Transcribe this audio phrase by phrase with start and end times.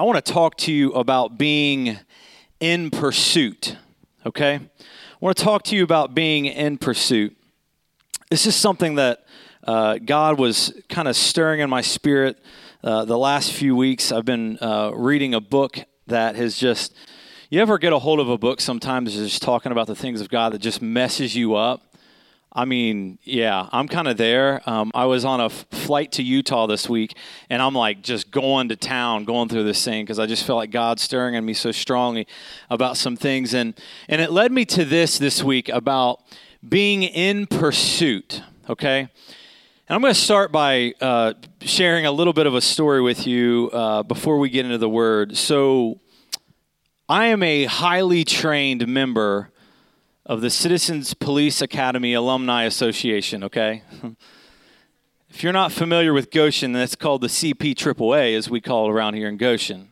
[0.00, 1.98] I want to talk to you about being
[2.60, 3.76] in pursuit,
[4.24, 4.54] okay?
[4.54, 4.60] I
[5.18, 7.36] want to talk to you about being in pursuit.
[8.30, 9.26] This is something that
[9.64, 12.38] uh, God was kind of stirring in my spirit
[12.84, 14.12] uh, the last few weeks.
[14.12, 16.94] I've been uh, reading a book that has just,
[17.50, 20.20] you ever get a hold of a book sometimes that's just talking about the things
[20.20, 21.87] of God that just messes you up?
[22.58, 24.68] I mean, yeah, I'm kind of there.
[24.68, 27.16] Um, I was on a f- flight to Utah this week,
[27.48, 30.56] and I'm like just going to town, going through this thing because I just felt
[30.56, 32.26] like God stirring in me so strongly
[32.68, 36.20] about some things, and and it led me to this this week about
[36.68, 38.42] being in pursuit.
[38.68, 39.08] Okay, and
[39.88, 43.70] I'm going to start by uh, sharing a little bit of a story with you
[43.72, 45.36] uh, before we get into the Word.
[45.36, 46.00] So,
[47.08, 49.52] I am a highly trained member
[50.28, 53.82] of the Citizens Police Academy Alumni Association, okay?
[55.30, 58.92] if you're not familiar with Goshen, that's called the CP AAA, as we call it
[58.92, 59.88] around here in Goshen.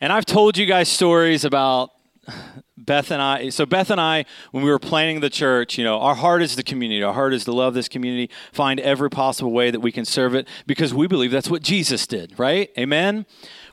[0.00, 1.90] And I've told you guys stories about
[2.76, 3.48] Beth and I.
[3.48, 6.54] So, Beth and I, when we were planning the church, you know, our heart is
[6.54, 7.02] the community.
[7.02, 10.36] Our heart is to love this community, find every possible way that we can serve
[10.36, 12.70] it because we believe that's what Jesus did, right?
[12.78, 13.26] Amen?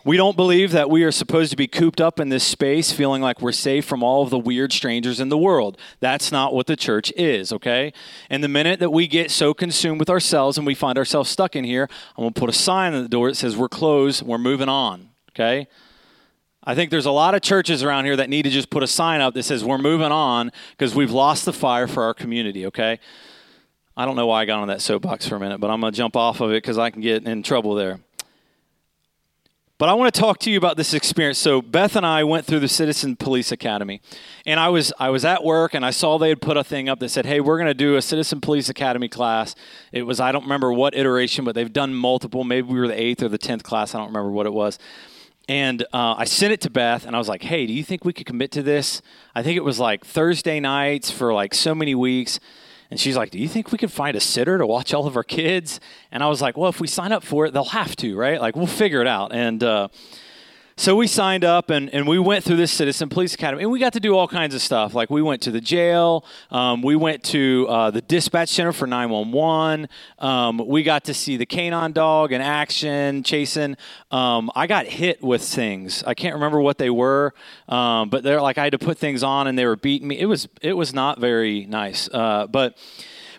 [0.09, 3.21] We don't believe that we are supposed to be cooped up in this space feeling
[3.21, 5.77] like we're safe from all of the weird strangers in the world.
[5.99, 7.93] That's not what the church is, okay?
[8.27, 11.55] And the minute that we get so consumed with ourselves and we find ourselves stuck
[11.55, 14.23] in here, I'm going to put a sign on the door that says we're closed,
[14.23, 15.67] we're moving on, okay?
[16.63, 18.87] I think there's a lot of churches around here that need to just put a
[18.87, 22.65] sign up that says we're moving on because we've lost the fire for our community,
[22.65, 22.99] okay?
[23.95, 25.93] I don't know why I got on that soapbox for a minute, but I'm going
[25.93, 27.99] to jump off of it because I can get in trouble there.
[29.79, 31.37] But I want to talk to you about this experience.
[31.37, 34.01] So Beth and I went through the Citizen Police Academy,
[34.45, 36.89] and I was I was at work and I saw they had put a thing
[36.89, 39.55] up that said, "Hey, we're going to do a Citizen Police Academy class."
[39.93, 42.43] It was I don't remember what iteration, but they've done multiple.
[42.43, 43.95] Maybe we were the eighth or the tenth class.
[43.95, 44.77] I don't remember what it was.
[45.47, 48.03] And uh, I sent it to Beth, and I was like, "Hey, do you think
[48.03, 49.01] we could commit to this?"
[49.33, 52.41] I think it was like Thursday nights for like so many weeks.
[52.91, 55.15] And she's like, Do you think we could find a sitter to watch all of
[55.15, 55.79] our kids?
[56.11, 58.41] And I was like, Well, if we sign up for it, they'll have to, right?
[58.41, 59.33] Like, we'll figure it out.
[59.33, 59.89] And uh,
[60.79, 63.63] so we signed up and, and we went through this Citizen Police Academy.
[63.63, 64.93] And we got to do all kinds of stuff.
[64.93, 68.87] Like, we went to the jail, um, we went to uh, the dispatch center for
[68.87, 69.89] 911.
[70.19, 73.75] Um, we got to see the canine dog in action, chasing.
[74.09, 76.01] Um, I got hit with things.
[76.07, 77.33] I can't remember what they were,
[77.67, 80.17] um, but they're like, I had to put things on and they were beating me.
[80.17, 82.07] It was, it was not very nice.
[82.07, 82.77] Uh, but,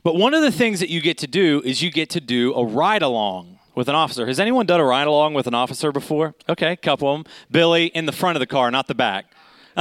[0.03, 2.53] but one of the things that you get to do is you get to do
[2.53, 4.27] a ride along with an officer.
[4.27, 6.35] Has anyone done a ride along with an officer before?
[6.51, 7.33] Okay, couple of them.
[7.51, 9.33] Billy in the front of the car, not the back.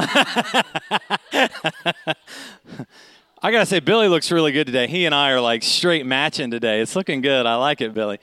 [3.42, 4.88] I gotta say, Billy looks really good today.
[4.88, 6.80] He and I are like straight matching today.
[6.80, 7.46] It's looking good.
[7.46, 8.20] I like it, Billy.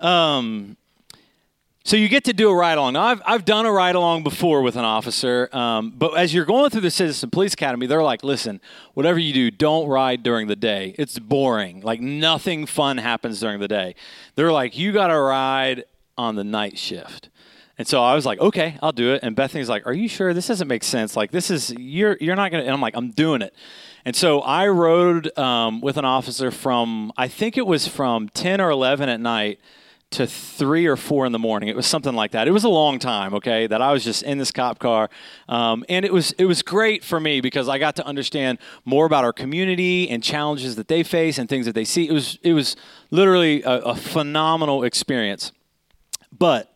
[0.00, 0.76] Um,
[1.84, 2.96] so you get to do a ride along.
[2.96, 6.70] I've, I've done a ride along before with an officer, um, but as you're going
[6.70, 8.60] through the Citizen Police Academy, they're like, listen,
[8.94, 10.94] whatever you do, don't ride during the day.
[10.98, 11.80] It's boring.
[11.80, 13.94] Like nothing fun happens during the day.
[14.36, 15.84] They're like, you got to ride
[16.16, 17.30] on the night shift.
[17.78, 19.24] And so I was like, okay, I'll do it.
[19.24, 21.16] And Bethany's like, are you sure this doesn't make sense?
[21.16, 22.64] Like this is you're you're not gonna.
[22.64, 23.54] And I'm like, I'm doing it.
[24.04, 28.60] And so I rode um, with an officer from I think it was from 10
[28.60, 29.58] or 11 at night
[30.12, 31.68] to three or four in the morning.
[31.68, 32.48] It was something like that.
[32.48, 35.10] It was a long time, okay, that I was just in this cop car,
[35.48, 39.04] um, and it was it was great for me because I got to understand more
[39.04, 42.08] about our community and challenges that they face and things that they see.
[42.08, 42.76] It was it was
[43.10, 45.52] literally a, a phenomenal experience,
[46.36, 46.72] but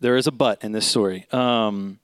[0.00, 1.26] there is a but in this story.
[1.30, 1.99] Um,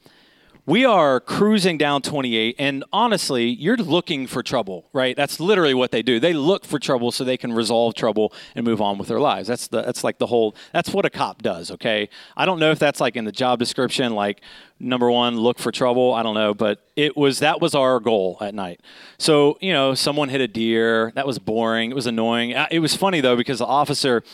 [0.67, 5.17] we are cruising down 28 and honestly you're looking for trouble right?
[5.17, 6.19] That's literally what they do.
[6.19, 9.47] They look for trouble so they can resolve trouble and move on with their lives.
[9.49, 12.09] That's the that's like the whole that's what a cop does okay?
[12.37, 14.41] I don't know if that's like in the job description like
[14.79, 18.37] number one look for trouble i don't know but it was that was our goal
[18.41, 18.81] at night.
[19.19, 22.55] So you know someone hit a deer that was boring it was annoying.
[22.55, 24.25] Uh, it was funny though because the officer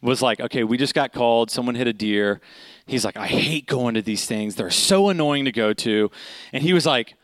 [0.00, 2.40] was like okay we just got called someone hit a deer
[2.86, 4.56] He's like, I hate going to these things.
[4.56, 6.10] They're so annoying to go to.
[6.52, 7.14] And he was like,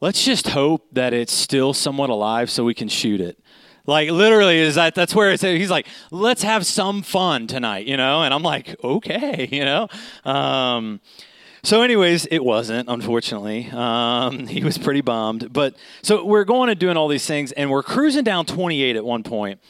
[0.00, 3.38] let's just hope that it's still somewhat alive so we can shoot it.
[3.86, 7.96] Like literally is that that's where it's he's like, let's have some fun tonight, you
[7.96, 8.22] know?
[8.22, 9.88] And I'm like, okay, you know?
[10.24, 11.00] Um,
[11.66, 13.68] so, anyways, it wasn't, unfortunately.
[13.72, 15.52] Um, he was pretty bummed.
[15.52, 19.04] But so we're going and doing all these things, and we're cruising down 28 at
[19.04, 19.60] one point,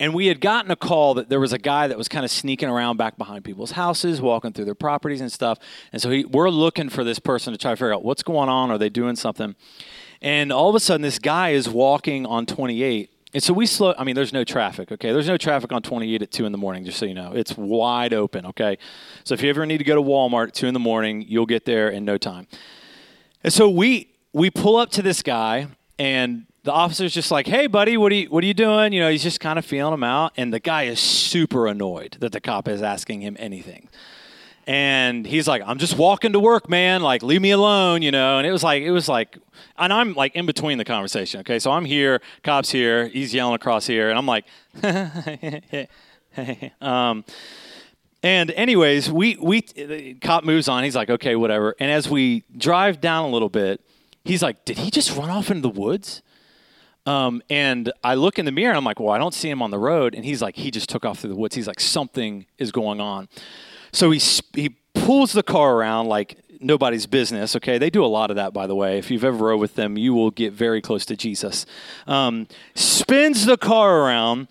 [0.00, 2.30] and we had gotten a call that there was a guy that was kind of
[2.30, 5.58] sneaking around back behind people's houses, walking through their properties and stuff.
[5.92, 8.48] And so he, we're looking for this person to try to figure out what's going
[8.48, 8.70] on.
[8.70, 9.56] Are they doing something?
[10.20, 13.94] And all of a sudden, this guy is walking on 28 And so we slow,
[13.98, 15.12] I mean, there's no traffic, okay?
[15.12, 17.32] There's no traffic on 28 at 2 in the morning, just so you know.
[17.32, 18.78] It's wide open, okay?
[19.24, 21.46] So if you ever need to go to Walmart at 2 in the morning, you'll
[21.46, 22.46] get there in no time.
[23.44, 25.68] And so we we pull up to this guy,
[25.98, 29.00] and the officer's just like, "Hey, buddy, what are you what are you doing?" You
[29.00, 32.32] know, he's just kind of feeling him out, and the guy is super annoyed that
[32.32, 33.88] the cop is asking him anything.
[34.66, 37.02] And he's like, "I'm just walking to work, man.
[37.02, 38.38] Like, leave me alone," you know.
[38.38, 39.38] And it was like, it was like,
[39.78, 41.40] and I'm like in between the conversation.
[41.40, 44.44] Okay, so I'm here, cops here, he's yelling across here, and I'm like,
[46.80, 47.24] um.
[48.20, 50.82] And anyways, we we the cop moves on.
[50.82, 51.76] He's like, okay, whatever.
[51.78, 53.80] And as we drive down a little bit,
[54.24, 56.20] he's like, did he just run off into the woods?
[57.06, 59.62] Um, and I look in the mirror and I'm like, well, I don't see him
[59.62, 60.14] on the road.
[60.14, 61.54] And he's like, he just took off through the woods.
[61.54, 63.28] He's like, something is going on.
[63.92, 64.20] So he
[64.54, 67.56] he pulls the car around like nobody's business.
[67.56, 68.98] Okay, they do a lot of that, by the way.
[68.98, 71.66] If you've ever rode with them, you will get very close to Jesus.
[72.06, 74.48] Um, spins the car around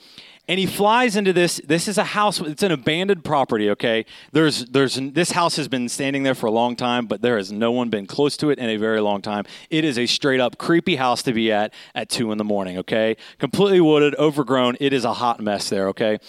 [0.48, 4.06] and he flies into this this is a house it's an abandoned property okay?
[4.32, 7.52] There's there's this house has been standing there for a long time but there has
[7.52, 9.46] no one been close to it in a very long time.
[9.70, 12.78] It is a straight up creepy house to be at at two in the morning
[12.80, 13.18] okay?
[13.40, 16.20] Completely wooded overgrown it is a hot mess there okay?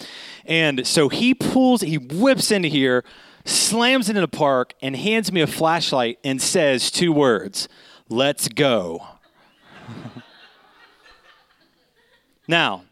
[0.45, 3.03] And so he pulls he whips into here
[3.45, 7.67] slams into the park and hands me a flashlight and says two words
[8.09, 9.05] let's go.
[12.47, 12.85] Now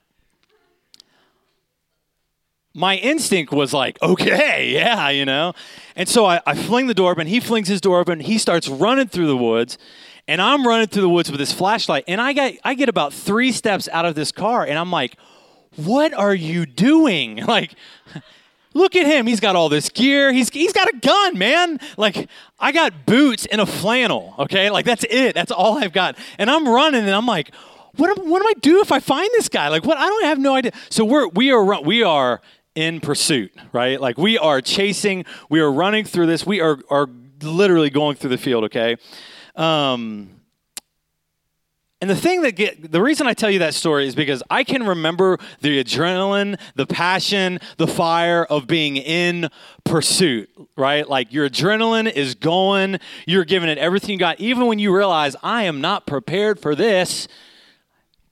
[2.77, 5.53] my instinct was like, okay, yeah, you know.
[5.95, 7.25] And so I, I fling the door open.
[7.25, 8.19] He flings his door open.
[8.19, 9.79] He starts running through the woods,
[10.27, 12.03] and I'm running through the woods with this flashlight.
[12.07, 15.17] And I get I get about three steps out of this car, and I'm like,
[15.75, 17.43] what are you doing?
[17.47, 17.73] Like.
[18.73, 19.25] Look at him.
[19.25, 20.31] He's got all this gear.
[20.31, 21.79] He's, he's got a gun, man.
[21.97, 22.29] Like,
[22.59, 24.69] I got boots and a flannel, okay?
[24.69, 25.33] Like, that's it.
[25.33, 26.15] That's all I've got.
[26.37, 27.51] And I'm running, and I'm like,
[27.95, 29.69] what am, what am I do if I find this guy?
[29.69, 29.97] Like, what?
[29.97, 30.73] I don't have no idea.
[30.91, 32.39] So we're, we are, we are
[32.77, 33.99] in pursuit, right?
[33.99, 37.09] Like we are chasing, we are running through this, we are, are
[37.41, 38.97] literally going through the field, okay?
[39.55, 40.29] Um,
[41.99, 44.63] and the thing that get the reason I tell you that story is because I
[44.63, 49.49] can remember the adrenaline, the passion, the fire of being in
[49.83, 51.09] pursuit, right?
[51.09, 55.35] Like your adrenaline is going, you're giving it everything you got, even when you realize
[55.41, 57.27] I am not prepared for this.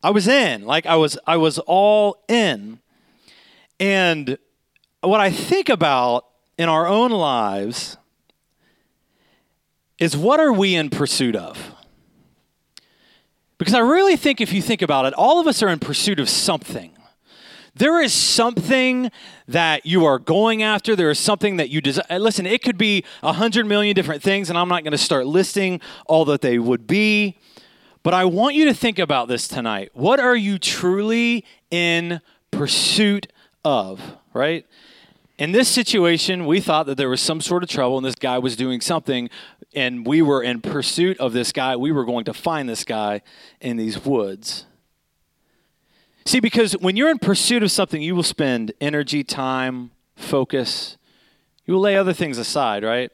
[0.04, 2.80] I was in, like I was I was all in.
[3.80, 4.38] And
[5.02, 6.26] what I think about
[6.58, 7.98] in our own lives
[10.00, 11.74] is what are we in pursuit of?
[13.58, 16.20] Because I really think if you think about it, all of us are in pursuit
[16.20, 16.92] of something.
[17.74, 19.12] There is something
[19.50, 20.96] that you are going after.
[20.96, 22.20] There is something that you desire.
[22.20, 25.26] Listen, it could be a hundred million different things, and I'm not going to start
[25.26, 27.38] listing all that they would be.
[28.02, 29.90] But I want you to think about this tonight.
[29.94, 33.28] What are you truly in pursuit
[33.66, 34.02] of,
[34.34, 34.66] right?
[35.38, 38.38] In this situation, we thought that there was some sort of trouble and this guy
[38.38, 39.30] was doing something,
[39.76, 41.76] and we were in pursuit of this guy.
[41.76, 43.22] We were going to find this guy
[43.60, 44.66] in these woods.
[46.26, 50.98] See, because when you're in pursuit of something, you will spend energy, time, focus.
[51.66, 53.12] You will lay other things aside, right?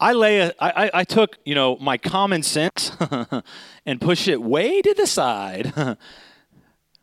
[0.00, 2.92] I lay a, I, I took, you know, my common sense
[3.86, 5.72] and pushed it way to the side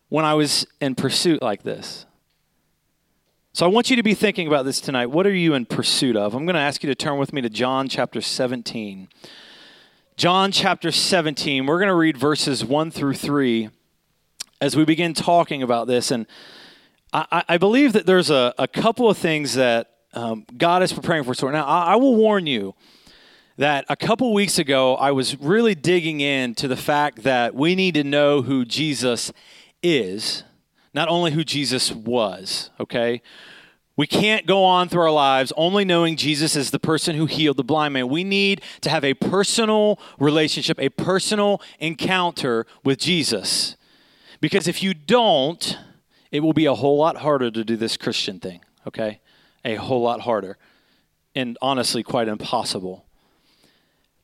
[0.10, 2.06] when I was in pursuit like this.
[3.56, 5.06] So I want you to be thinking about this tonight.
[5.06, 6.34] What are you in pursuit of?
[6.36, 9.08] I'm going to ask you to turn with me to John chapter 17.
[10.18, 13.70] John chapter 17, we're going to read verses 1 through 3
[14.60, 16.12] as we begin talking about this.
[16.12, 16.28] And
[17.14, 21.24] I, I believe that there's a, a, couple of things that um, God is preparing
[21.24, 21.42] for us.
[21.42, 22.76] Now, I, I will warn you
[23.56, 27.94] that a couple weeks ago, I was really digging into the fact that we need
[27.94, 29.32] to know who Jesus
[29.82, 30.44] is
[30.96, 33.22] not only who Jesus was, okay?
[33.98, 37.58] We can't go on through our lives only knowing Jesus is the person who healed
[37.58, 38.08] the blind man.
[38.08, 43.76] We need to have a personal relationship, a personal encounter with Jesus.
[44.40, 45.78] Because if you don't,
[46.32, 49.20] it will be a whole lot harder to do this Christian thing, okay?
[49.66, 50.58] A whole lot harder.
[51.36, 53.06] And honestly, quite impossible.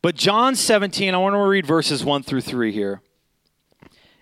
[0.02, 3.02] But John 17, I want to read verses 1 through 3 here.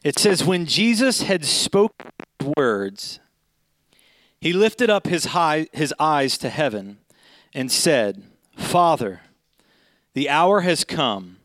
[0.03, 2.10] It says, When Jesus had spoken
[2.58, 3.19] words,
[4.39, 7.00] he lifted up his, high, his eyes to heaven
[7.53, 8.24] and said,
[8.55, 9.22] Father,
[10.13, 11.38] the hour has come.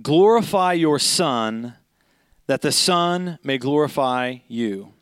[0.00, 1.74] Glorify your Son,
[2.46, 4.94] that the Son may glorify you.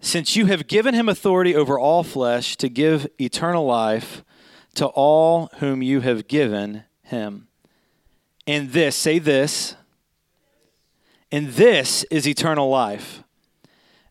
[0.00, 4.22] Since you have given him authority over all flesh to give eternal life
[4.74, 7.48] to all whom you have given him.
[8.46, 9.76] And this, say this,
[11.32, 13.23] and this is eternal life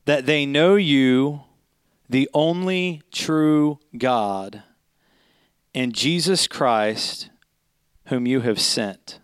[0.05, 1.41] that they know you,
[2.09, 4.63] the only true God,
[5.73, 7.29] and Jesus Christ,
[8.07, 9.19] whom you have sent.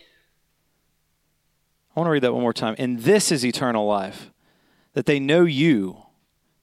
[0.00, 2.74] I want to read that one more time.
[2.78, 4.30] And this is eternal life,
[4.94, 6.02] that they know you,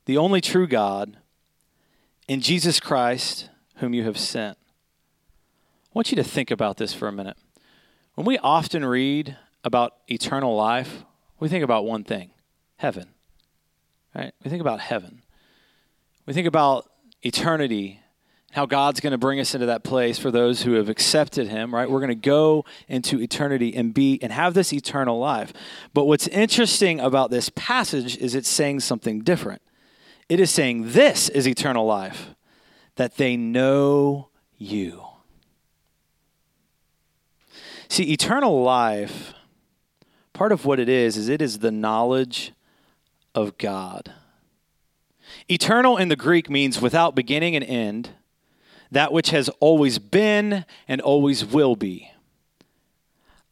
[0.06, 1.18] the only true God,
[2.28, 4.58] and Jesus Christ, whom you have sent.
[4.60, 7.38] I want you to think about this for a minute.
[8.16, 11.06] When we often read about eternal life,
[11.40, 12.32] we think about one thing
[12.78, 13.10] heaven.
[14.18, 14.34] Right?
[14.44, 15.22] We think about heaven.
[16.26, 16.90] We think about
[17.22, 18.02] eternity,
[18.52, 21.74] how God's going to bring us into that place for those who have accepted him,
[21.74, 21.90] right?
[21.90, 25.54] We're going to go into eternity and be and have this eternal life.
[25.94, 29.62] But what's interesting about this passage is it's saying something different.
[30.30, 32.32] It is saying this is eternal life,
[32.96, 35.04] that they know you.
[37.88, 39.34] See, eternal life,
[40.34, 42.52] part of what it is, is it is the knowledge
[43.38, 44.14] of God.
[45.48, 48.10] Eternal in the Greek means without beginning and end,
[48.90, 52.12] that which has always been and always will be.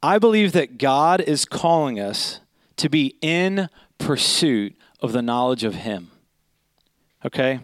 [0.01, 2.39] I believe that God is calling us
[2.77, 6.09] to be in pursuit of the knowledge of Him.
[7.23, 7.59] Okay?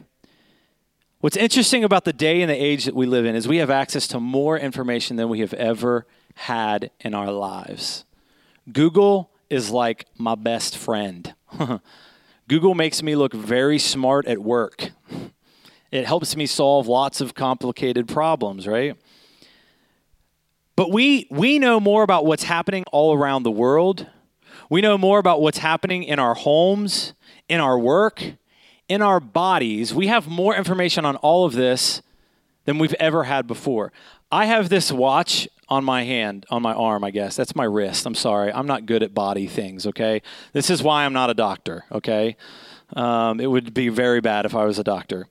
[1.22, 3.72] What's interesting about the day and the age that we live in is we have
[3.72, 8.06] access to more information than we have ever had in our lives.
[8.72, 11.34] Google is like my best friend.
[12.52, 14.90] Google makes me look very smart at work.
[15.90, 18.98] It helps me solve lots of complicated problems, right?
[20.76, 24.06] But we we know more about what's happening all around the world.
[24.70, 27.14] We know more about what's happening in our homes,
[27.48, 28.22] in our work,
[28.90, 29.94] in our bodies.
[29.94, 32.02] We have more information on all of this
[32.66, 33.92] than we've ever had before.
[34.32, 37.36] I have this watch on my hand, on my arm, I guess.
[37.36, 38.06] That's my wrist.
[38.06, 38.52] I'm sorry.
[38.52, 40.22] I'm not good at body things, okay?
[40.54, 42.36] This is why I'm not a doctor, okay?
[42.94, 45.28] Um, it would be very bad if I was a doctor.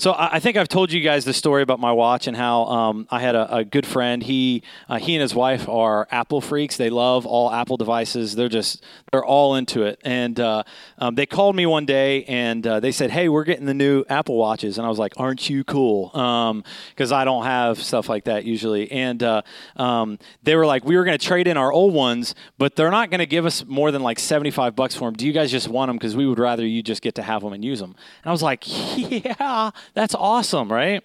[0.00, 3.08] So I, think I've told you guys the story about my watch and how um,
[3.10, 4.22] I had a, a, good friend.
[4.22, 6.76] He uh, he and his wife are Apple freaks.
[6.76, 8.36] They love all Apple devices.
[8.36, 10.00] They're just they're all into it.
[10.04, 10.62] And uh,
[10.98, 14.04] um, they called me one day and uh, they said, "Hey, we're getting the new
[14.08, 18.08] Apple watches." And I was like, "Aren't you cool?" Because um, I don't have stuff
[18.08, 18.88] like that usually.
[18.92, 19.42] And uh,
[19.74, 22.92] um, they were like, "We were going to trade in our old ones, but they're
[22.92, 25.14] not going to give us more than like seventy five bucks for them.
[25.14, 25.96] Do you guys just want them?
[25.96, 28.30] Because we would rather you just get to have them and use them." And I
[28.30, 28.62] was like,
[28.96, 31.02] "Yeah." That's awesome, right?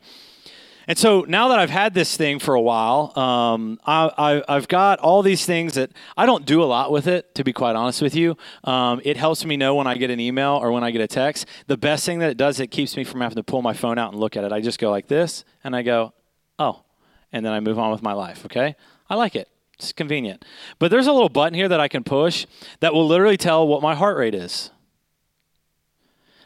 [0.88, 5.00] And so now that I've had this thing for a while, um, I, have got
[5.00, 8.02] all these things that I don't do a lot with it, to be quite honest
[8.02, 8.38] with you.
[8.66, 11.08] Um, it helps me know when I get an email or when I get a
[11.08, 11.46] text.
[11.68, 13.98] The best thing that it does, it keeps me from having to pull my phone
[13.98, 14.52] out and look at it.
[14.52, 16.14] I just go like this, and I go,
[16.60, 16.84] oh,
[17.32, 18.76] and then I move on with my life, okay?
[19.10, 19.48] I like it.
[19.80, 20.46] It's convenient.
[20.80, 22.46] But there's a little button here that I can push
[22.82, 24.70] that will literally tell what my heart rate is.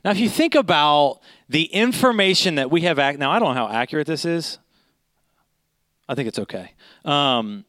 [0.08, 3.68] Now, if you think about the information that we have, now I don't know how
[3.68, 4.58] accurate this is.
[6.08, 6.72] I think it's okay.
[7.04, 7.66] Um,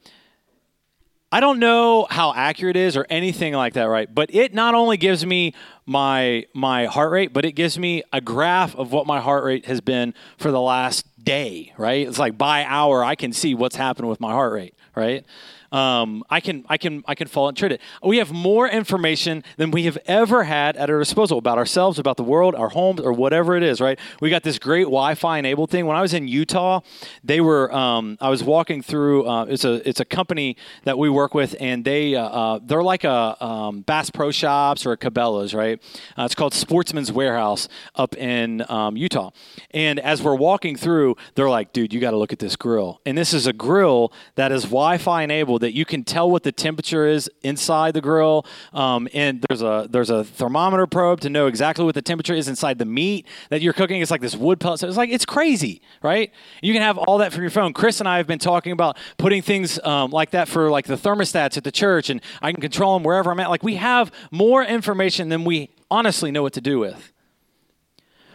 [1.33, 4.09] I don't know how accurate it is or anything like that, right?
[4.15, 5.53] But it not only gives me
[5.85, 9.67] my my heart rate, but it gives me a graph of what my heart rate
[9.67, 12.07] has been for the last day, right?
[12.07, 15.27] It's like by hour I can see what's happened with my heart rate, right?
[15.71, 17.81] Um, I can I can I can trade it.
[18.03, 22.17] We have more information than we have ever had at our disposal about ourselves, about
[22.17, 23.81] the world, our homes, or whatever it is.
[23.81, 23.99] Right?
[24.21, 25.87] We got this great Wi-Fi enabled thing.
[25.87, 26.81] When I was in Utah,
[27.23, 29.27] they were um, I was walking through.
[29.27, 32.83] Uh, it's a it's a company that we work with, and they uh, uh, they're
[32.83, 35.55] like a um, Bass Pro Shops or a Cabela's.
[35.55, 35.83] Right?
[36.17, 39.31] Uh, it's called Sportsman's Warehouse up in um, Utah.
[39.73, 43.01] And as we're walking through, they're like, "Dude, you got to look at this grill."
[43.05, 46.53] And this is a grill that is Wi-Fi enabled that you can tell what the
[46.53, 48.47] temperature is inside the grill.
[48.73, 52.49] Um, and there's a there's a thermometer probe to know exactly what the temperature is
[52.49, 54.01] inside the meat that you're cooking.
[54.01, 54.81] It's like this wood pellet.
[54.81, 56.33] So it's like it's crazy, right?
[56.63, 57.73] You can have all that from your phone.
[57.73, 60.97] Chris and I have been talking about putting things um, like that for like the
[60.97, 63.51] thermostats at the church, and I can control them wherever I'm at.
[63.51, 67.13] Like we have more information than we honestly know what to do with.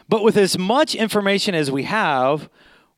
[0.09, 2.49] But with as much information as we have,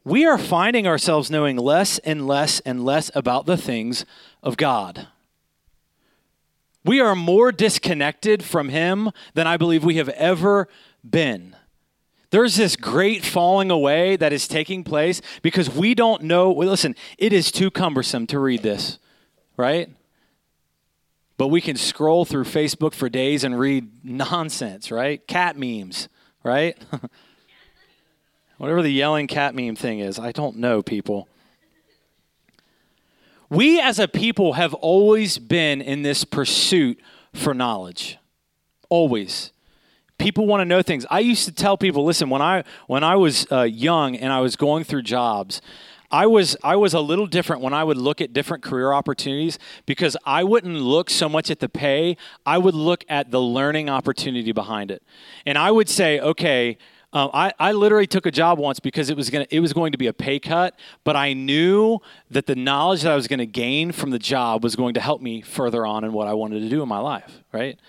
[0.05, 4.05] we are finding ourselves knowing less and less and less about the things
[4.43, 5.07] of God.
[6.85, 10.69] We are more disconnected from Him than I believe we have ever
[11.03, 11.55] been.
[12.29, 16.51] There's this great falling away that is taking place because we don't know.
[16.51, 18.99] Well, listen, it is too cumbersome to read this,
[19.57, 19.89] right?
[21.37, 25.25] But we can scroll through Facebook for days and read nonsense, right?
[25.27, 26.07] Cat memes,
[26.43, 26.77] right?
[28.57, 31.27] Whatever the yelling cat meme thing is, I don't know, people.
[33.49, 36.99] We as a people have always been in this pursuit
[37.33, 38.17] for knowledge.
[38.89, 39.51] Always.
[40.17, 41.05] People want to know things.
[41.11, 44.39] I used to tell people, listen, when I when I was uh, young and I
[44.39, 45.61] was going through jobs,
[46.09, 49.59] I was I was a little different when I would look at different career opportunities
[49.85, 52.15] because I wouldn't look so much at the pay.
[52.45, 55.03] I would look at the learning opportunity behind it,
[55.45, 56.77] and I would say, okay.
[57.15, 59.93] Um, I, I literally took a job once because it was gonna it was going
[59.93, 63.39] to be a pay cut, but I knew that the knowledge that I was going
[63.39, 66.33] to gain from the job was going to help me further on in what I
[66.33, 67.41] wanted to do in my life.
[67.53, 67.79] Right?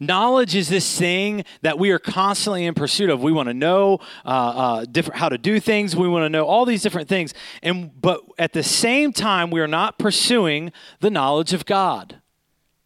[0.00, 3.22] Knowledge is this thing that we are constantly in pursuit of.
[3.22, 5.94] We want to know uh, uh, different how to do things.
[5.94, 9.60] We want to know all these different things, and but at the same time, we
[9.60, 12.20] are not pursuing the knowledge of God,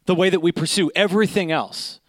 [0.05, 2.01] the way that we pursue everything else.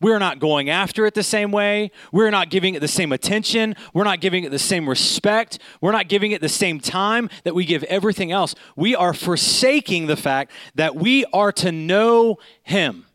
[0.00, 1.90] We're not going after it the same way.
[2.12, 3.74] We're not giving it the same attention.
[3.94, 5.58] We're not giving it the same respect.
[5.80, 8.54] We're not giving it the same time that we give everything else.
[8.76, 13.06] We are forsaking the fact that we are to know Him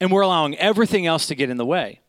[0.00, 2.00] and we're allowing everything else to get in the way.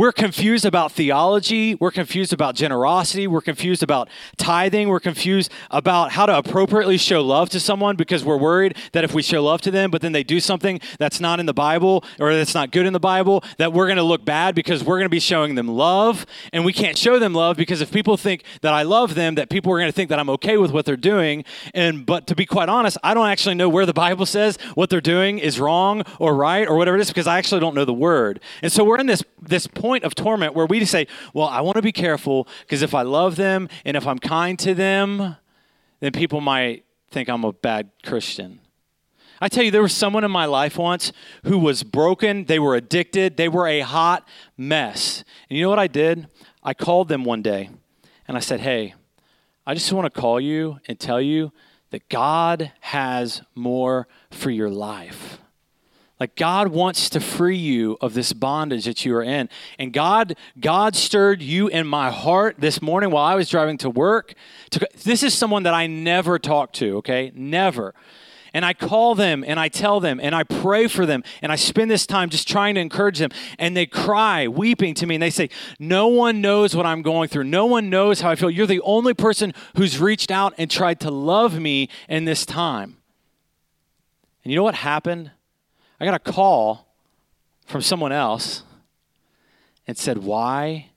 [0.00, 1.74] We're confused about theology.
[1.74, 3.26] We're confused about generosity.
[3.26, 4.88] We're confused about tithing.
[4.88, 9.12] We're confused about how to appropriately show love to someone because we're worried that if
[9.12, 12.02] we show love to them, but then they do something that's not in the Bible
[12.18, 14.96] or that's not good in the Bible, that we're going to look bad because we're
[14.96, 16.24] going to be showing them love.
[16.50, 19.50] And we can't show them love because if people think that I love them, that
[19.50, 21.44] people are going to think that I'm okay with what they're doing.
[21.74, 24.88] And but to be quite honest, I don't actually know where the Bible says what
[24.88, 27.84] they're doing is wrong or right or whatever it is because I actually don't know
[27.84, 28.40] the word.
[28.62, 31.60] And so we're in this this point of torment where we just say, well, I
[31.60, 35.36] want to be careful because if I love them and if I'm kind to them,
[36.00, 38.60] then people might think I'm a bad Christian.
[39.40, 41.12] I tell you, there was someone in my life once
[41.44, 42.44] who was broken.
[42.44, 43.36] They were addicted.
[43.36, 45.24] They were a hot mess.
[45.48, 46.28] And you know what I did?
[46.62, 47.70] I called them one day
[48.28, 48.94] and I said, Hey,
[49.66, 51.52] I just want to call you and tell you
[51.90, 55.38] that God has more for your life.
[56.20, 59.48] Like God wants to free you of this bondage that you are in.
[59.78, 63.88] And God God stirred you in my heart this morning while I was driving to
[63.88, 64.34] work.
[64.72, 67.32] To, this is someone that I never talk to, okay?
[67.34, 67.94] Never.
[68.52, 71.56] And I call them and I tell them and I pray for them and I
[71.56, 73.30] spend this time just trying to encourage them.
[73.58, 77.28] And they cry, weeping to me, and they say, No one knows what I'm going
[77.28, 77.44] through.
[77.44, 78.50] No one knows how I feel.
[78.50, 82.98] You're the only person who's reached out and tried to love me in this time.
[84.44, 85.30] And you know what happened?
[86.00, 86.88] I got a call
[87.66, 88.64] from someone else
[89.86, 90.90] and said, Why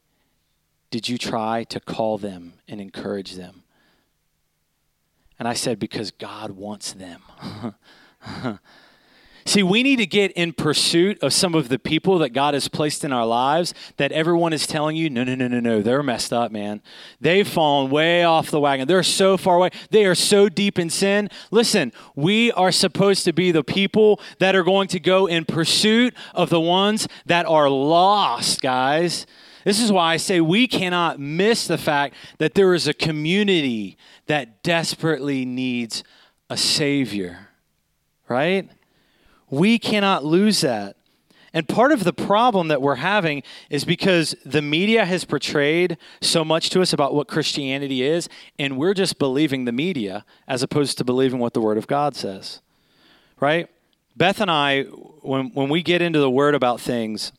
[0.89, 3.63] did you try to call them and encourage them?
[5.37, 7.21] And I said, Because God wants them.
[9.45, 12.67] See, we need to get in pursuit of some of the people that God has
[12.67, 16.03] placed in our lives that everyone is telling you, no, no, no, no, no, they're
[16.03, 16.81] messed up, man.
[17.19, 18.87] They've fallen way off the wagon.
[18.87, 19.71] They're so far away.
[19.89, 21.29] They are so deep in sin.
[21.51, 26.13] Listen, we are supposed to be the people that are going to go in pursuit
[26.33, 29.25] of the ones that are lost, guys.
[29.65, 33.97] This is why I say we cannot miss the fact that there is a community
[34.27, 36.03] that desperately needs
[36.49, 37.49] a Savior,
[38.27, 38.69] right?
[39.53, 40.95] We cannot lose that.
[41.53, 46.43] And part of the problem that we're having is because the media has portrayed so
[46.43, 50.97] much to us about what Christianity is, and we're just believing the media as opposed
[50.97, 52.61] to believing what the Word of God says.
[53.39, 53.69] Right?
[54.17, 54.85] Beth and I,
[55.21, 57.31] when, when we get into the Word about things,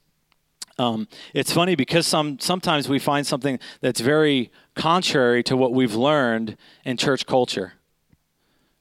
[0.79, 5.96] um, it's funny because some sometimes we find something that's very contrary to what we've
[5.96, 7.72] learned in church culture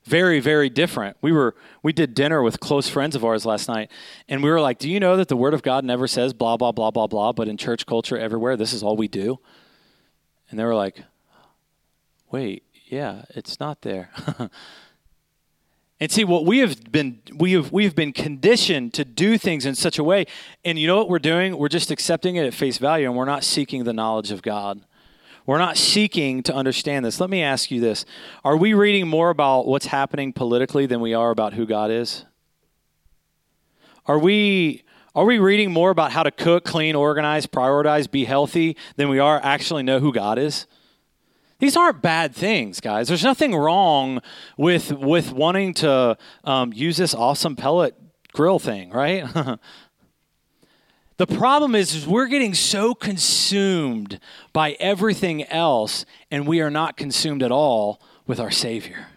[0.05, 1.17] very very different.
[1.21, 3.89] We were we did dinner with close friends of ours last night
[4.27, 6.57] and we were like do you know that the word of god never says blah
[6.57, 9.39] blah blah blah blah but in church culture everywhere this is all we do?
[10.49, 11.03] And they were like
[12.31, 14.11] wait yeah it's not there.
[15.99, 19.65] And see what we have been we have we have been conditioned to do things
[19.65, 20.25] in such a way
[20.65, 21.57] and you know what we're doing?
[21.57, 24.81] We're just accepting it at face value and we're not seeking the knowledge of god
[25.45, 27.19] we're not seeking to understand this.
[27.19, 28.05] Let me ask you this
[28.43, 32.25] Are we reading more about what's happening politically than we are about who God is?
[34.05, 34.83] Are we.
[35.15, 39.19] Are we reading more about how to cook, clean, organize, prioritize, be healthy than we
[39.19, 40.65] are actually know who God is?
[41.59, 43.09] These aren't bad things, guys.
[43.09, 44.21] There's nothing wrong
[44.57, 47.95] with with wanting to um, use this awesome pellet
[48.33, 49.25] grill thing, right?
[51.25, 54.19] The problem is, is, we're getting so consumed
[54.51, 59.07] by everything else, and we are not consumed at all with our Savior,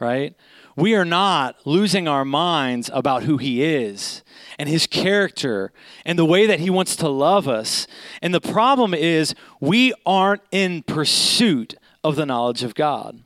[0.00, 0.34] right?
[0.76, 4.22] We are not losing our minds about who He is
[4.58, 5.74] and His character
[6.06, 7.86] and the way that He wants to love us.
[8.22, 13.22] And the problem is, we aren't in pursuit of the knowledge of God.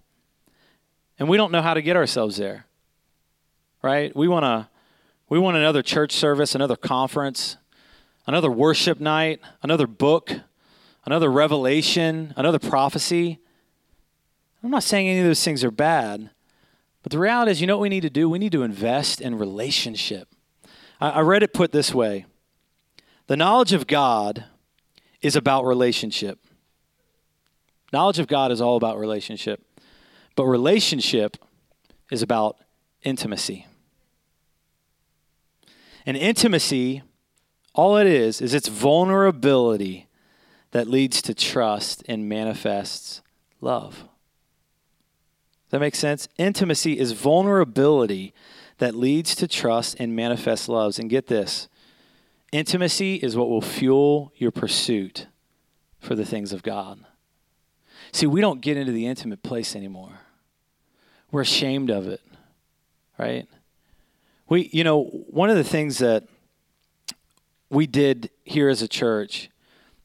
[1.20, 2.66] And we don't know how to get ourselves there,
[3.84, 4.16] right?
[4.16, 4.68] We want to.
[5.28, 7.56] We want another church service, another conference,
[8.26, 10.32] another worship night, another book,
[11.04, 13.38] another revelation, another prophecy.
[14.62, 16.30] I'm not saying any of those things are bad,
[17.02, 18.28] but the reality is, you know what we need to do?
[18.28, 20.28] We need to invest in relationship.
[21.00, 22.26] I, I read it put this way
[23.26, 24.44] The knowledge of God
[25.22, 26.38] is about relationship.
[27.92, 29.62] Knowledge of God is all about relationship,
[30.36, 31.36] but relationship
[32.10, 32.56] is about
[33.02, 33.66] intimacy.
[36.06, 37.02] And intimacy,
[37.74, 40.06] all it is, is its vulnerability
[40.72, 43.22] that leads to trust and manifests
[43.60, 44.04] love.
[45.70, 46.28] Does that make sense?
[46.36, 48.34] Intimacy is vulnerability
[48.78, 50.98] that leads to trust and manifests loves.
[50.98, 51.68] And get this
[52.50, 55.26] intimacy is what will fuel your pursuit
[56.00, 57.04] for the things of God.
[58.12, 60.20] See, we don't get into the intimate place anymore.
[61.30, 62.20] We're ashamed of it,
[63.18, 63.46] right?
[64.48, 66.24] We, you know, one of the things that
[67.70, 69.48] we did here as a church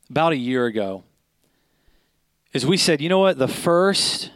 [0.10, 1.04] about a year ago
[2.54, 4.32] is we said, you know what, the first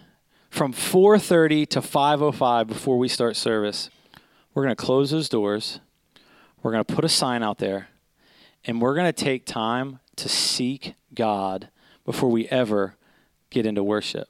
[0.49, 3.89] from 4:30 to 5:05 before we start service,
[4.53, 5.79] we're going to close those doors.
[6.61, 7.89] We're going to put a sign out there
[8.65, 11.69] and we're going to take time to seek God
[12.03, 12.95] before we ever
[13.49, 14.27] get into worship.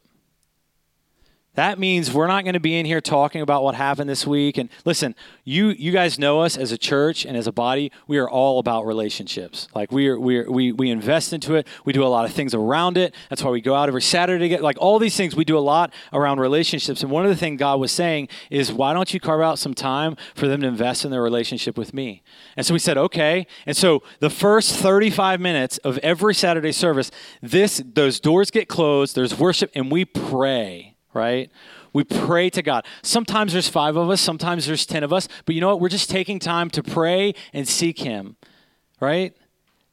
[1.55, 4.57] That means we're not going to be in here talking about what happened this week.
[4.57, 7.91] And listen, you you guys know us as a church and as a body.
[8.07, 9.67] We are all about relationships.
[9.73, 11.67] Like we are, we are, we we invest into it.
[11.85, 13.15] We do a lot of things around it.
[13.29, 15.35] That's why we go out every Saturday get like all these things.
[15.35, 17.01] We do a lot around relationships.
[17.01, 19.73] And one of the things God was saying is, why don't you carve out some
[19.73, 22.21] time for them to invest in their relationship with me?
[22.57, 23.47] And so we said, okay.
[23.65, 27.09] And so the first 35 minutes of every Saturday service,
[27.41, 29.15] this those doors get closed.
[29.15, 31.51] There's worship, and we pray right?
[31.91, 32.85] We pray to God.
[33.01, 35.81] Sometimes there's five of us, sometimes there's 10 of us, but you know what?
[35.81, 38.37] We're just taking time to pray and seek Him,
[39.01, 39.35] right?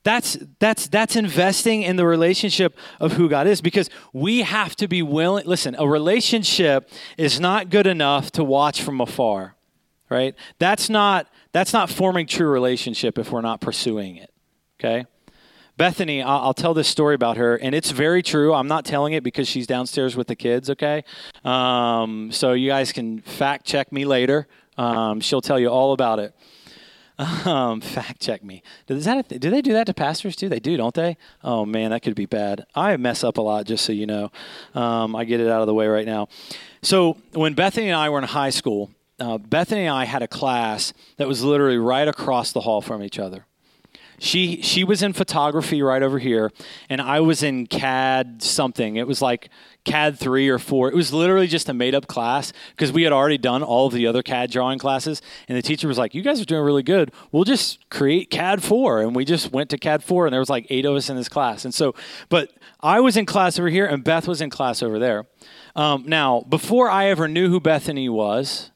[0.04, 4.86] That's, that's, that's investing in the relationship of who God is because we have to
[4.86, 5.46] be willing.
[5.46, 9.56] Listen, a relationship is not good enough to watch from afar,
[10.08, 10.36] right?
[10.60, 14.32] That's not, that's not forming true relationship if we're not pursuing it,
[14.78, 15.06] okay?
[15.76, 18.54] Bethany, I'll, I'll, tell this story about her, and it's very true.
[18.54, 21.04] I'm not telling it because she's downstairs with the kids, okay?
[21.44, 24.46] Um, so you guys can fact check me later.
[24.78, 26.34] Um, she'll tell you all about it.
[27.46, 28.62] Um, fact check me.
[28.88, 30.50] That do they do that to pastors too?
[30.50, 31.16] They do, don't they?
[31.42, 32.66] Oh man, that could be bad.
[32.74, 34.30] I mess up a lot, just so you know.
[34.74, 36.28] Um, I get it out of the way right now.
[36.82, 40.28] So when Bethany and I were in high school, uh, Bethany and I had a
[40.28, 43.46] class that was literally right across the hall from each other.
[44.18, 46.50] She she was in photography right over here,
[46.88, 48.96] and I was in CAD something.
[48.96, 49.50] It was like
[49.84, 50.88] CAD three or four.
[50.88, 53.92] It was literally just a made up class because we had already done all of
[53.92, 56.82] the other CAD drawing classes, and the teacher was like, "You guys are doing really
[56.82, 57.12] good.
[57.32, 60.50] We'll just create CAD four," and we just went to CAD four, and there was
[60.50, 61.64] like eight of us in this class.
[61.64, 61.94] And so,
[62.28, 65.26] but I was in class over here, and Beth was in class over there.
[65.74, 68.70] Um, now, before I ever knew who Bethany was,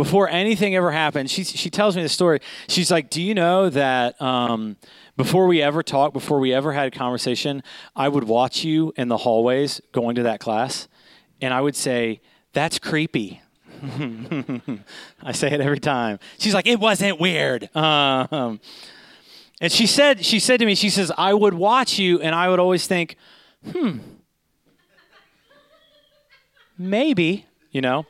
[0.00, 2.40] before anything ever happened, she, she tells me the story.
[2.68, 4.78] She's like, Do you know that um,
[5.18, 7.62] before we ever talked, before we ever had a conversation,
[7.94, 10.88] I would watch you in the hallways going to that class,
[11.42, 12.22] and I would say,
[12.54, 13.42] That's creepy.
[15.22, 16.18] I say it every time.
[16.38, 17.68] She's like, It wasn't weird.
[17.76, 18.58] Um,
[19.60, 22.48] and she said, she said to me, she says, I would watch you, and I
[22.48, 23.16] would always think,
[23.70, 23.98] hmm,
[26.78, 28.06] maybe, you know.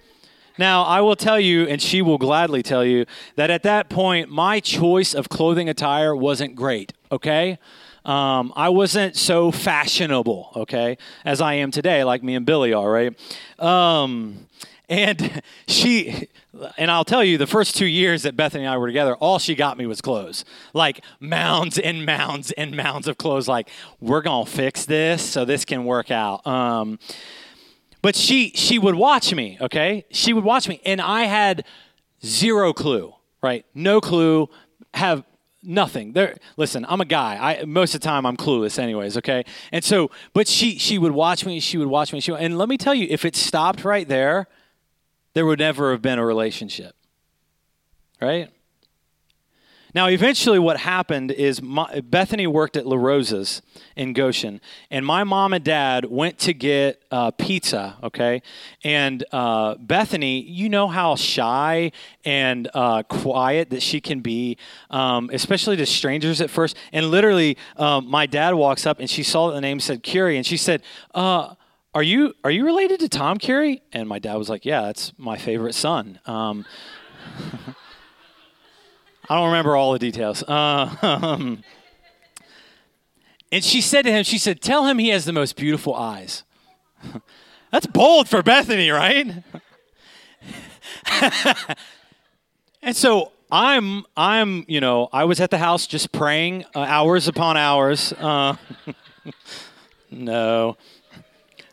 [0.61, 4.29] Now, I will tell you, and she will gladly tell you, that at that point,
[4.29, 7.59] my choice of clothing attire wasn't great, okay?
[8.05, 12.91] Um, I wasn't so fashionable, okay, as I am today, like me and Billy are,
[12.91, 13.19] right?
[13.59, 14.49] Um,
[14.91, 16.29] and she,
[16.77, 19.39] and I'll tell you, the first two years that Bethany and I were together, all
[19.39, 20.45] she got me was clothes.
[20.75, 23.49] Like mounds and mounds and mounds of clothes.
[23.49, 26.47] Like, we're going to fix this so this can work out.
[26.47, 26.99] Um,
[28.03, 30.05] but she she would watch me, okay?
[30.11, 31.65] She would watch me and I had
[32.25, 33.65] zero clue, right?
[33.75, 34.49] No clue,
[34.95, 35.25] have
[35.63, 36.13] nothing.
[36.13, 37.37] There listen, I'm a guy.
[37.37, 39.45] I most of the time I'm clueless anyways, okay?
[39.73, 42.69] And so but she she would watch me, she would watch me, she and let
[42.69, 44.47] me tell you, if it stopped right there,
[45.35, 46.95] there would never have been a relationship.
[48.21, 48.51] Right?
[49.95, 53.63] Now, eventually, what happened is my, Bethany worked at La Rosa's
[53.97, 58.43] in Goshen, and my mom and dad went to get uh, pizza, okay?
[58.85, 61.93] And uh, Bethany, you know how shy
[62.25, 64.57] and uh, quiet that she can be,
[64.91, 66.77] um, especially to strangers at first.
[66.93, 70.37] And literally, um, my dad walks up and she saw that the name said Curie,
[70.37, 70.83] and she said,
[71.15, 71.55] uh,
[71.93, 73.83] are you are you related to Tom Curie?
[73.93, 76.21] And my dad was like, Yeah, that's my favorite son.
[76.25, 76.65] Um,
[79.31, 80.43] I don't remember all the details.
[80.43, 81.63] Uh, um,
[83.53, 86.43] And she said to him, She said, Tell him he has the most beautiful eyes.
[87.71, 89.45] That's bold for Bethany, right?
[92.83, 97.29] and so I'm, I'm, you know, I was at the house just praying uh, hours
[97.29, 98.13] upon hours.
[98.15, 98.57] Uh,
[100.11, 100.77] no.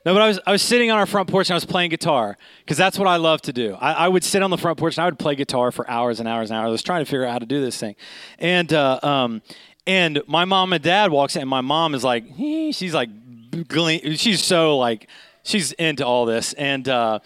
[0.07, 1.89] No, but I was, I was sitting on our front porch and I was playing
[1.89, 3.73] guitar because that's what I love to do.
[3.73, 6.21] I, I, would sit on the front porch and I would play guitar for hours
[6.21, 6.67] and hours and hours.
[6.67, 7.97] I was trying to figure out how to do this thing.
[8.39, 9.41] And, uh, um,
[9.85, 13.09] and my mom and dad walks in and my mom is like, she's like,
[14.15, 15.09] she's so like,
[15.43, 16.53] she's into all this.
[16.53, 17.19] And, uh,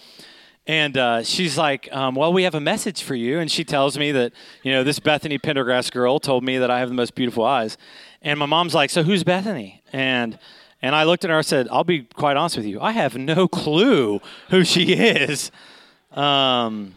[0.66, 3.98] and uh, she's like, um, "Well, we have a message for you." And she tells
[3.98, 7.16] me that you know this Bethany Pendergrass girl told me that I have the most
[7.16, 7.78] beautiful eyes.
[8.22, 10.38] And my mom's like, "So who's Bethany?" And
[10.82, 12.82] and I looked at her and said, I'll be quite honest with you.
[12.82, 15.52] I have no clue who she is.
[16.12, 16.96] Um,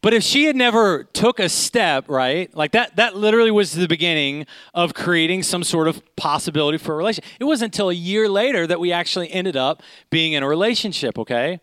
[0.00, 3.88] but if she had never took a step, right, like that, that literally was the
[3.88, 7.30] beginning of creating some sort of possibility for a relationship.
[7.40, 11.18] It wasn't until a year later that we actually ended up being in a relationship,
[11.18, 11.60] okay?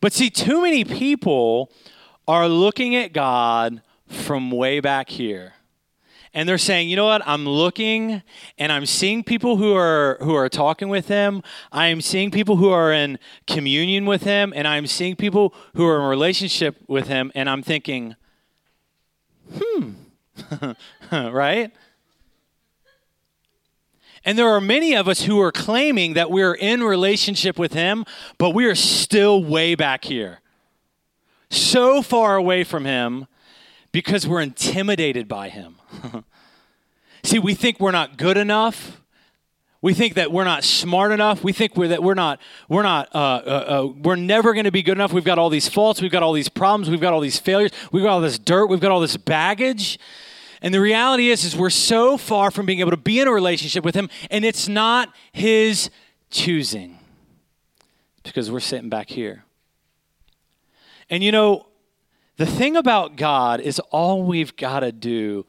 [0.00, 1.70] But see, too many people
[2.26, 5.54] are looking at God from way back here
[6.38, 7.20] and they're saying, you know what?
[7.26, 8.22] I'm looking
[8.58, 11.42] and I'm seeing people who are who are talking with him.
[11.72, 16.00] I'm seeing people who are in communion with him, and I'm seeing people who are
[16.00, 18.14] in relationship with him, and I'm thinking,
[19.52, 19.94] hmm,
[21.10, 21.72] right?
[24.24, 28.04] And there are many of us who are claiming that we're in relationship with him,
[28.38, 30.40] but we are still way back here.
[31.50, 33.26] So far away from him
[33.90, 35.77] because we're intimidated by him.
[37.24, 39.00] See, we think we're not good enough.
[39.80, 41.44] We think that we're not smart enough.
[41.44, 44.72] We think we're that we're not we're not uh, uh, uh, we're never going to
[44.72, 45.12] be good enough.
[45.12, 46.02] We've got all these faults.
[46.02, 46.90] We've got all these problems.
[46.90, 47.70] We've got all these failures.
[47.92, 48.66] We've got all this dirt.
[48.66, 49.98] We've got all this baggage.
[50.60, 53.32] And the reality is, is we're so far from being able to be in a
[53.32, 55.90] relationship with Him, and it's not His
[56.30, 56.98] choosing.
[58.24, 59.44] Because we're sitting back here.
[61.08, 61.66] And you know,
[62.36, 65.46] the thing about God is all we've got to do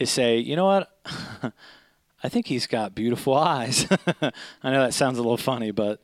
[0.00, 0.90] is say, you know what?
[2.22, 3.86] I think he's got beautiful eyes.
[4.62, 6.00] I know that sounds a little funny, but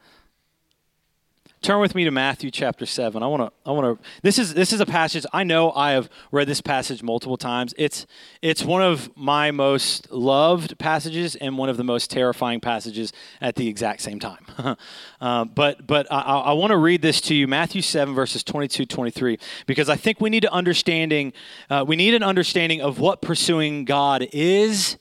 [1.67, 3.25] Turn with me to Matthew chapter 7.
[3.25, 5.91] I want to I want to This is this is a passage I know I
[5.95, 7.75] have read this passage multiple times.
[7.77, 8.07] It's
[8.41, 13.57] it's one of my most loved passages and one of the most terrifying passages at
[13.57, 14.47] the exact same time.
[15.21, 18.87] uh, but but I, I want to read this to you Matthew 7 verses 22
[18.87, 21.33] 23 because I think we need to understanding
[21.69, 24.99] uh, we need an understanding of what pursuing God is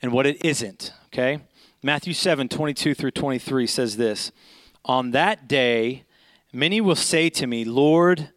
[0.00, 1.40] and what it isn't, okay?
[1.82, 4.30] Matthew 7 22 through 23 says this.
[4.84, 6.04] On that day,
[6.52, 8.30] many will say to me, Lord,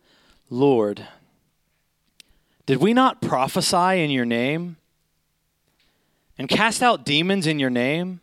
[0.50, 1.08] Lord,
[2.66, 4.78] did we not prophesy in your name
[6.38, 8.22] and cast out demons in your name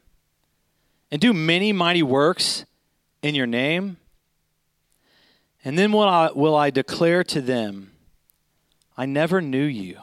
[1.11, 2.65] and do many mighty works
[3.23, 3.99] in your name?
[5.65, 7.93] And then will I, will I declare to them,
[8.97, 9.99] I never knew you.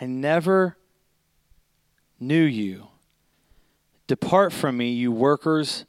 [0.00, 0.76] I never
[2.20, 2.88] knew you.
[4.08, 5.84] Depart from me, you workers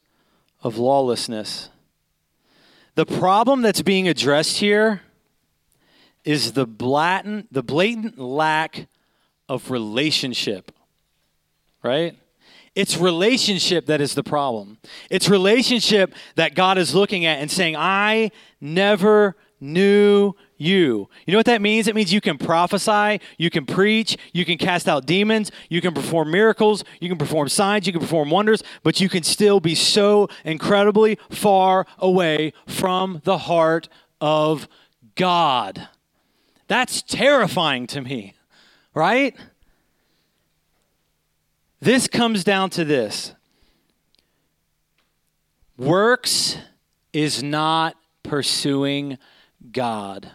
[0.62, 1.70] of lawlessness.
[2.96, 5.02] The problem that's being addressed here
[6.26, 8.88] is the blatant, the blatant lack
[9.48, 10.72] of relationship,
[11.82, 12.18] right?
[12.76, 14.80] It's relationship that is the problem.
[15.10, 21.10] It's relationship that God is looking at and saying, I never knew you.
[21.26, 21.88] You know what that means?
[21.88, 25.94] It means you can prophesy, you can preach, you can cast out demons, you can
[25.94, 29.74] perform miracles, you can perform signs, you can perform wonders, but you can still be
[29.74, 33.90] so incredibly far away from the heart
[34.22, 34.68] of
[35.16, 35.88] God.
[36.68, 38.36] That's terrifying to me,
[38.94, 39.36] right?
[41.80, 43.34] This comes down to this
[45.78, 46.58] works
[47.14, 49.18] is not pursuing
[49.72, 50.32] God.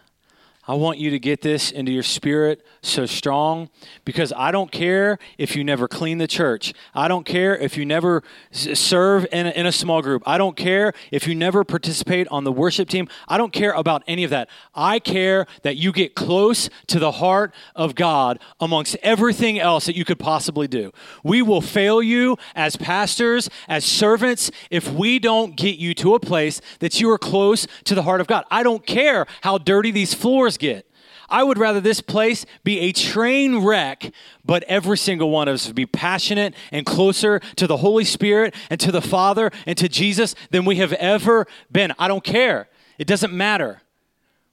[0.67, 3.69] I want you to get this into your spirit so strong
[4.05, 6.73] because I don't care if you never clean the church.
[6.95, 10.23] I don't care if you never serve in a, in a small group.
[10.25, 13.09] I don't care if you never participate on the worship team.
[13.29, 14.49] I don't care about any of that.
[14.75, 19.97] I care that you get close to the heart of God amongst everything else that
[19.97, 20.93] you could possibly do.
[21.23, 26.21] We will fail you as pastors, as servants, if we don't get you to a
[26.21, 28.45] place that you are close to the heart of God.
[28.51, 30.91] I don't care how dirty these floors get.
[31.29, 34.13] I would rather this place be a train wreck,
[34.45, 38.79] but every single one of us be passionate and closer to the Holy Spirit and
[38.81, 41.93] to the Father and to Jesus than we have ever been.
[41.99, 42.69] I don't care.
[42.99, 43.83] It doesn't matter.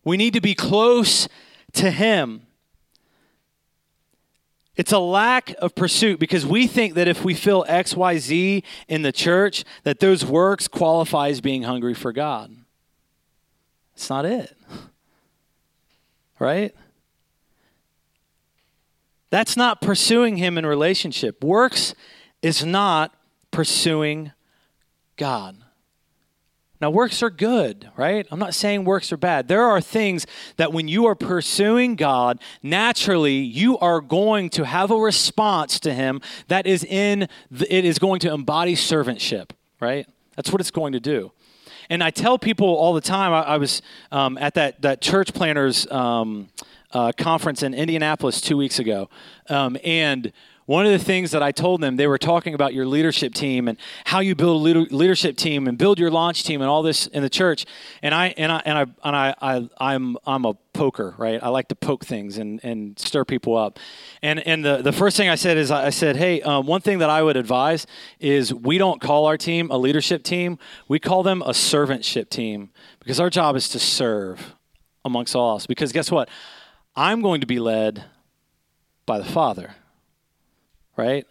[0.03, 1.27] We need to be close
[1.73, 2.47] to Him.
[4.75, 9.11] It's a lack of pursuit because we think that if we fill XYZ in the
[9.11, 12.55] church, that those works qualify as being hungry for God.
[13.93, 14.55] It's not it.
[16.41, 16.73] Right?
[19.29, 21.43] That's not pursuing Him in relationship.
[21.43, 21.93] Works
[22.41, 23.13] is not
[23.51, 24.31] pursuing
[25.17, 25.57] God.
[26.81, 28.25] Now, works are good, right?
[28.31, 29.47] I'm not saying works are bad.
[29.49, 30.25] There are things
[30.57, 35.93] that when you are pursuing God, naturally you are going to have a response to
[35.93, 40.07] Him that is in, the, it is going to embody servantship, right?
[40.35, 41.31] That's what it's going to do.
[41.91, 43.81] And I tell people all the time, I, I was
[44.13, 46.47] um, at that, that church planners um,
[46.93, 49.09] uh, conference in Indianapolis two weeks ago.
[49.49, 50.31] Um, and
[50.67, 53.67] one of the things that I told them, they were talking about your leadership team
[53.67, 57.07] and how you build a leadership team and build your launch team and all this
[57.07, 57.65] in the church.
[58.01, 61.39] And I and I and I and I, I I'm I'm a poker, right?
[61.41, 63.79] I like to poke things and, and stir people up.
[64.21, 66.99] And and the, the first thing I said is I said, hey, um, one thing
[66.99, 67.87] that I would advise
[68.19, 70.57] is we don't call our team a leadership team.
[70.87, 74.55] We call them a servantship team because our job is to serve
[75.03, 75.65] amongst all else.
[75.65, 76.29] Because guess what?
[76.95, 78.03] I'm going to be led
[79.05, 79.75] by the Father
[81.01, 81.25] right?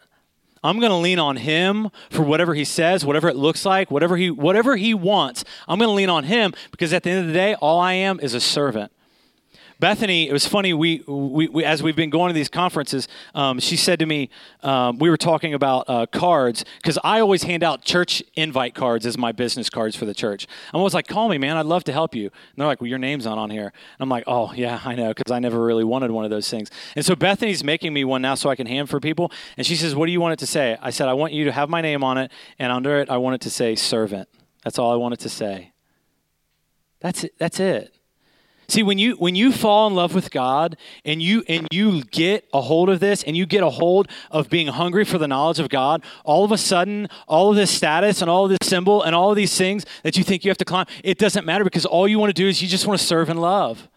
[0.62, 4.16] I'm going to lean on him for whatever he says, whatever it looks like, whatever
[4.16, 5.44] he whatever he wants.
[5.66, 7.94] I'm going to lean on him because at the end of the day, all I
[7.94, 8.92] am is a servant.
[9.81, 10.75] Bethany, it was funny.
[10.75, 14.29] We, we, we as we've been going to these conferences, um, she said to me,
[14.62, 19.07] um, we were talking about uh, cards because I always hand out church invite cards
[19.07, 20.47] as my business cards for the church.
[20.73, 21.57] I'm always like, call me, man.
[21.57, 22.25] I'd love to help you.
[22.25, 23.64] And they're like, well, your name's not on here.
[23.64, 26.49] And I'm like, oh yeah, I know because I never really wanted one of those
[26.51, 26.71] things.
[26.95, 29.33] And so Bethany's making me one now so I can hand for people.
[29.57, 30.77] And she says, what do you want it to say?
[30.83, 33.16] I said, I want you to have my name on it, and under it, I
[33.16, 34.29] want it to say servant.
[34.62, 35.73] That's all I want it to say.
[37.01, 37.33] That's it.
[37.38, 37.95] That's it.
[38.70, 42.48] See, when you when you fall in love with God and you and you get
[42.52, 45.59] a hold of this and you get a hold of being hungry for the knowledge
[45.59, 49.02] of God, all of a sudden, all of this status and all of this symbol
[49.02, 51.64] and all of these things that you think you have to climb, it doesn't matter
[51.64, 53.89] because all you want to do is you just want to serve and love.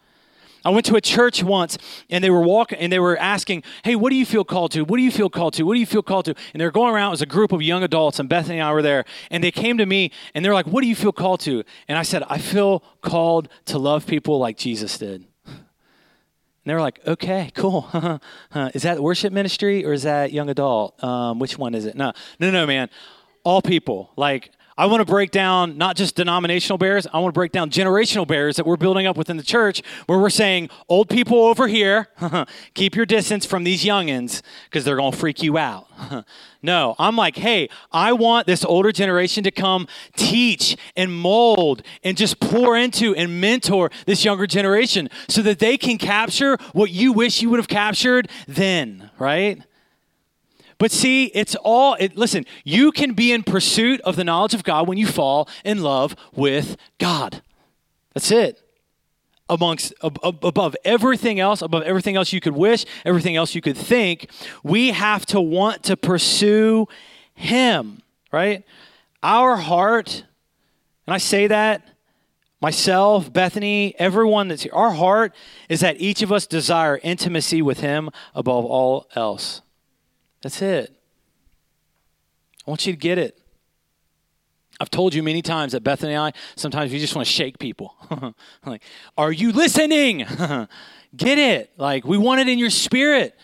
[0.65, 1.77] I went to a church once
[2.09, 4.83] and they were walking and they were asking, Hey, what do you feel called to?
[4.83, 5.63] What do you feel called to?
[5.63, 6.35] What do you feel called to?
[6.53, 8.71] And they were going around as a group of young adults, and Bethany and I
[8.71, 9.05] were there.
[9.29, 11.63] And they came to me and they're like, What do you feel called to?
[11.87, 15.25] And I said, I feel called to love people like Jesus did.
[16.65, 17.89] And they were like, okay, cool.
[18.73, 21.01] is that worship ministry or is that young adult?
[21.03, 21.95] Um, which one is it?
[21.97, 22.89] No, no, no, man.
[23.43, 24.11] All people.
[24.15, 27.69] Like, I want to break down not just denominational barriers, I want to break down
[27.69, 31.67] generational barriers that we're building up within the church where we're saying, old people over
[31.67, 32.07] here,
[32.73, 35.87] keep your distance from these youngins because they're going to freak you out.
[36.61, 42.17] no, I'm like, hey, I want this older generation to come teach and mold and
[42.17, 47.13] just pour into and mentor this younger generation so that they can capture what you
[47.13, 49.61] wish you would have captured then, right?
[50.83, 54.65] But see, it's all, it, listen, you can be in pursuit of the knowledge of
[54.65, 57.41] God when you fall in love with God.
[58.13, 58.59] That's it.
[59.47, 63.77] Amongst, ab- above everything else, above everything else you could wish, everything else you could
[63.77, 64.29] think,
[64.61, 66.89] we have to want to pursue
[67.33, 68.01] Him,
[68.33, 68.65] right?
[69.23, 70.25] Our heart,
[71.07, 71.87] and I say that
[72.59, 75.33] myself, Bethany, everyone that's here, our heart
[75.69, 79.61] is that each of us desire intimacy with Him above all else.
[80.43, 80.93] That's it.
[82.67, 83.39] I want you to get it.
[84.79, 87.57] I've told you many times that Bethany and I, sometimes we just want to shake
[87.59, 87.95] people.
[88.65, 88.83] like,
[89.17, 90.17] are you listening?
[91.15, 91.71] get it.
[91.77, 93.35] Like, we want it in your spirit.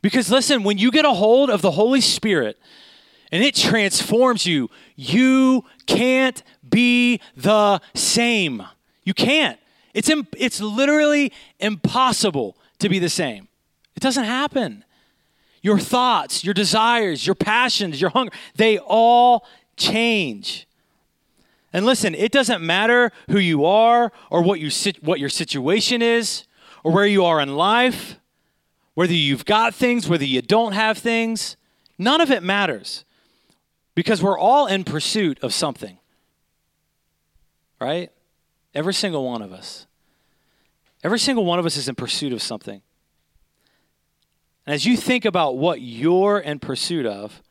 [0.00, 2.58] Because listen, when you get a hold of the Holy Spirit
[3.30, 8.62] and it transforms you, you can't be the same.
[9.04, 9.58] You can't.
[9.92, 13.48] It's, imp- it's literally impossible to be the same.
[13.94, 14.84] It doesn't happen
[15.62, 19.46] your thoughts, your desires, your passions, your hunger, they all
[19.76, 20.66] change.
[21.72, 24.70] And listen, it doesn't matter who you are or what, you,
[25.00, 26.44] what your situation is
[26.84, 28.16] or where you are in life,
[28.94, 31.56] whether you've got things, whether you don't have things.
[31.96, 33.04] None of it matters
[33.94, 35.98] because we're all in pursuit of something,
[37.80, 38.10] right?
[38.74, 39.86] Every single one of us.
[41.04, 42.82] Every single one of us is in pursuit of something.
[44.66, 47.42] And as you think about what you're in pursuit of,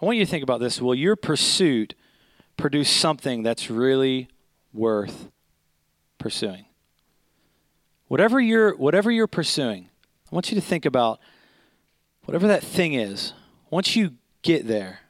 [0.00, 0.80] I want you to think about this.
[0.80, 1.94] Will your pursuit
[2.56, 4.28] produce something that's really
[4.72, 5.30] worth
[6.18, 6.64] pursuing?
[8.08, 9.90] Whatever you're, whatever you're pursuing,
[10.30, 11.20] I want you to think about
[12.24, 13.32] whatever that thing is.
[13.70, 15.00] Once you get there,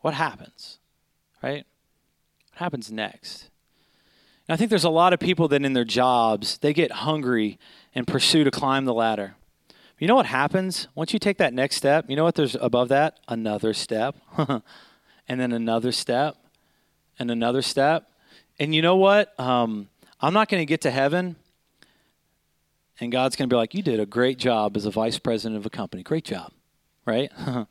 [0.00, 0.78] what happens?
[1.42, 1.66] Right?
[2.52, 3.50] What happens next?
[4.48, 7.58] And I think there's a lot of people that in their jobs, they get hungry
[7.94, 9.36] and pursue to climb the ladder.
[9.98, 12.06] You know what happens once you take that next step?
[12.08, 13.18] You know what there's above that?
[13.28, 14.16] Another step,
[15.28, 16.36] and then another step,
[17.18, 18.08] and another step.
[18.58, 19.38] And you know what?
[19.38, 19.88] Um,
[20.20, 21.36] I'm not going to get to heaven,
[23.00, 25.58] and God's going to be like, You did a great job as a vice president
[25.58, 26.04] of a company.
[26.04, 26.52] Great job,
[27.04, 27.32] right?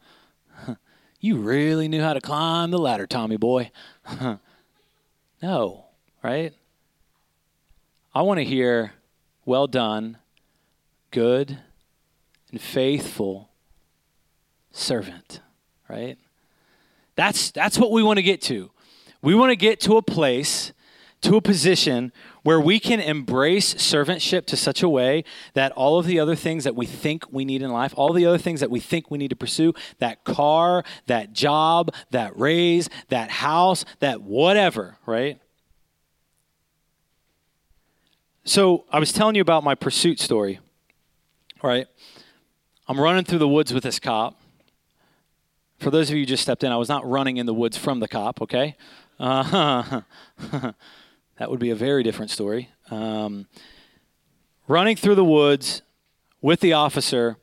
[1.21, 3.71] you really knew how to climb the ladder, Tommy boy.
[5.41, 5.85] no,
[6.21, 6.53] right?
[8.17, 8.93] I want to hear,
[9.45, 10.17] Well done,
[11.11, 11.59] good
[12.51, 13.51] and faithful
[14.71, 15.39] servant,
[15.87, 16.17] right?
[17.15, 18.71] That's, that's what we want to get to.
[19.21, 20.73] We want to get to a place,
[21.21, 22.11] to a position
[22.41, 26.63] where we can embrace servantship to such a way that all of the other things
[26.63, 29.19] that we think we need in life, all the other things that we think we
[29.19, 35.39] need to pursue, that car, that job, that raise, that house, that whatever, right?
[38.47, 40.61] So I was telling you about my pursuit story,
[41.61, 41.85] right?
[42.87, 44.39] I'm running through the woods with this cop.
[45.79, 47.75] For those of you who just stepped in, I was not running in the woods
[47.75, 48.77] from the cop, okay?
[49.19, 49.99] Uh,
[51.37, 52.69] that would be a very different story.
[52.89, 53.47] Um,
[54.69, 55.81] running through the woods
[56.41, 57.35] with the officer,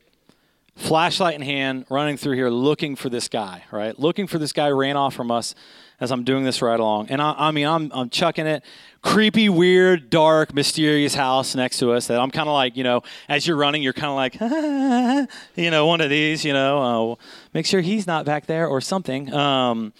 [0.75, 3.99] flashlight in hand, running through here looking for this guy, right?
[3.99, 5.53] Looking for this guy ran off from us
[5.99, 7.09] as I'm doing this right along.
[7.09, 8.63] And I, I mean, I'm, I'm chucking it.
[9.05, 13.03] Creepy, weird, dark, mysterious house next to us that I'm kind of like, you know,
[13.29, 17.23] as you're running, you're kind of like, you know, one of these, you know, uh,
[17.53, 19.31] make sure he's not back there or something.
[19.31, 19.93] Um,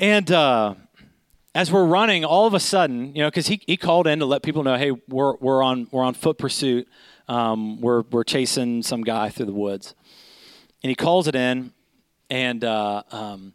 [0.00, 0.74] and uh,
[1.54, 4.26] as we're running, all of a sudden, you know, because he, he called in to
[4.26, 6.88] let people know, hey, we're, we're, on, we're on foot pursuit.
[7.28, 9.94] Um, we're, we're chasing some guy through the woods.
[10.82, 11.72] And he calls it in,
[12.28, 13.54] and uh, um,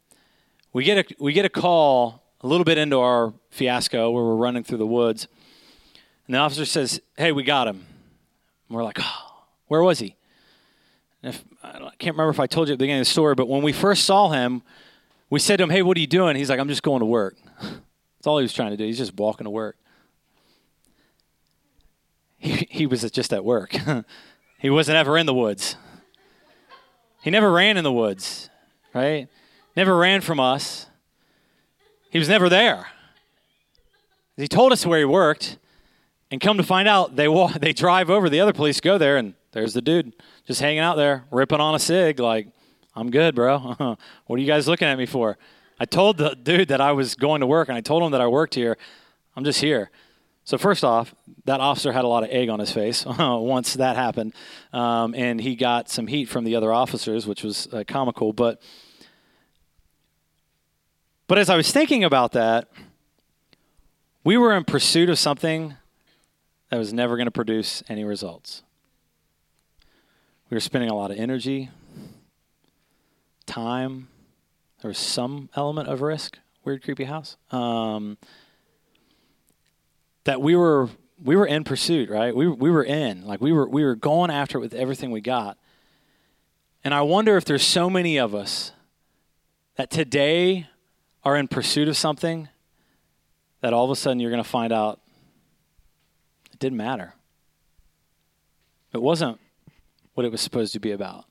[0.71, 4.35] we get a we get a call a little bit into our fiasco where we're
[4.35, 5.27] running through the woods,
[6.27, 7.87] and the officer says, "Hey, we got him."
[8.67, 10.15] And we're like, "Oh, where was he?"
[11.23, 13.47] If, I can't remember if I told you at the beginning of the story, but
[13.47, 14.61] when we first saw him,
[15.31, 17.05] we said to him, "Hey, what are you doing?" He's like, "I'm just going to
[17.07, 18.85] work." That's all he was trying to do.
[18.85, 19.75] He's just walking to work.
[22.37, 23.75] He, he was just at work.
[24.59, 25.77] he wasn't ever in the woods.
[27.23, 28.51] He never ran in the woods,
[28.93, 29.27] right?
[29.75, 30.85] never ran from us.
[32.09, 32.87] He was never there.
[34.37, 35.57] He told us where he worked,
[36.31, 38.29] and come to find out, they walk, they drive over.
[38.29, 40.13] The other police go there, and there's the dude
[40.45, 42.19] just hanging out there, ripping on a cig.
[42.19, 42.47] Like,
[42.95, 43.57] I'm good, bro.
[44.25, 45.37] what are you guys looking at me for?
[45.79, 48.21] I told the dude that I was going to work, and I told him that
[48.21, 48.77] I worked here.
[49.35, 49.91] I'm just here.
[50.45, 53.95] So first off, that officer had a lot of egg on his face once that
[53.95, 54.33] happened,
[54.71, 58.31] um, and he got some heat from the other officers, which was uh, comical.
[58.31, 58.61] But
[61.27, 62.69] but as I was thinking about that,
[64.23, 65.75] we were in pursuit of something
[66.69, 68.63] that was never going to produce any results.
[70.49, 71.69] We were spending a lot of energy,
[73.45, 74.07] time.
[74.81, 76.37] There was some element of risk.
[76.63, 77.37] Weird, creepy house.
[77.51, 78.17] Um,
[80.23, 80.89] that we were
[81.23, 82.35] we were in pursuit, right?
[82.35, 85.21] We we were in like we were we were going after it with everything we
[85.21, 85.57] got.
[86.83, 88.71] And I wonder if there's so many of us
[89.75, 90.67] that today
[91.25, 92.47] are in pursuit of something
[93.61, 94.99] that all of a sudden you're going to find out
[96.53, 97.13] it didn't matter.
[98.93, 99.39] It wasn't
[100.13, 101.25] what it was supposed to be about.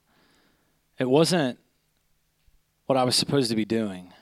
[0.99, 1.59] It wasn't
[2.87, 4.13] what I was supposed to be doing.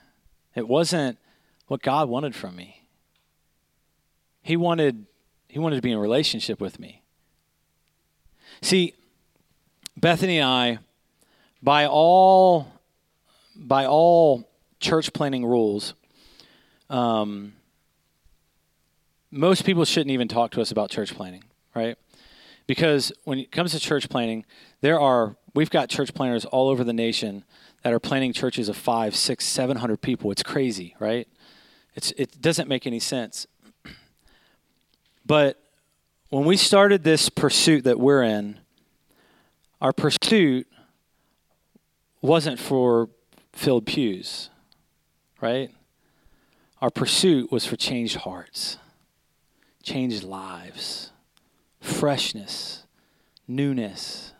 [0.55, 1.19] It wasn't
[1.67, 2.85] what God wanted from me.
[4.43, 5.07] He wanted
[5.49, 7.03] he wanted to be in relationship with me.
[8.63, 8.95] See,
[9.97, 10.79] Bethany and I
[11.63, 12.69] by all
[13.57, 14.52] by all
[14.83, 15.95] church planning rules,
[16.91, 17.55] um,
[19.31, 21.97] most people shouldn't even talk to us about church planning, right?
[22.67, 24.45] Because when it comes to church planning,
[24.83, 27.45] there are we've got church planners all over the nation
[27.83, 30.31] that are planning churches of five, six, seven hundred people.
[30.31, 31.27] It's crazy, right?
[31.95, 33.47] It's it doesn't make any sense.
[35.25, 35.63] But
[36.29, 38.59] when we started this pursuit that we're in,
[39.81, 40.67] our pursuit
[42.21, 43.09] wasn't for
[43.53, 44.51] filled pews
[45.43, 45.71] right?
[46.81, 48.79] Our pursuit was for changed hearts,
[49.83, 51.11] changed lives,
[51.81, 52.85] freshness,
[53.47, 54.33] newness,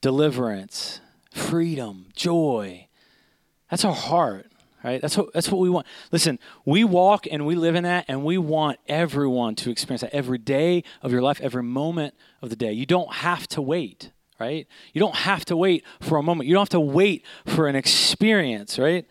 [0.00, 1.00] deliverance,
[1.32, 2.86] freedom, joy.
[3.70, 4.46] That's our heart,
[4.84, 5.00] right?
[5.00, 5.86] That's what, that's what we want.
[6.12, 10.14] Listen, we walk and we live in that, and we want everyone to experience that
[10.14, 12.72] every day of your life, every moment of the day.
[12.72, 14.66] You don't have to wait right?
[14.92, 16.48] You don't have to wait for a moment.
[16.48, 19.06] You don't have to wait for an experience, right?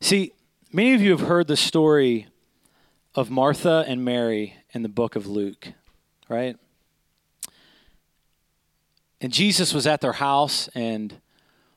[0.00, 0.32] See,
[0.72, 2.26] many of you have heard the story
[3.14, 5.72] of Martha and Mary in the book of Luke,
[6.28, 6.56] right?
[9.20, 11.20] And Jesus was at their house, and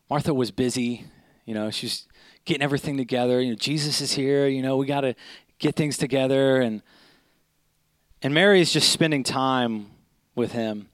[0.09, 1.05] Martha was busy.
[1.45, 2.07] You know, she's
[2.43, 3.39] getting everything together.
[3.39, 4.47] You know, Jesus is here.
[4.47, 5.15] You know, we got to
[5.59, 6.81] get things together, and
[8.21, 9.91] and Mary is just spending time
[10.35, 10.89] with him.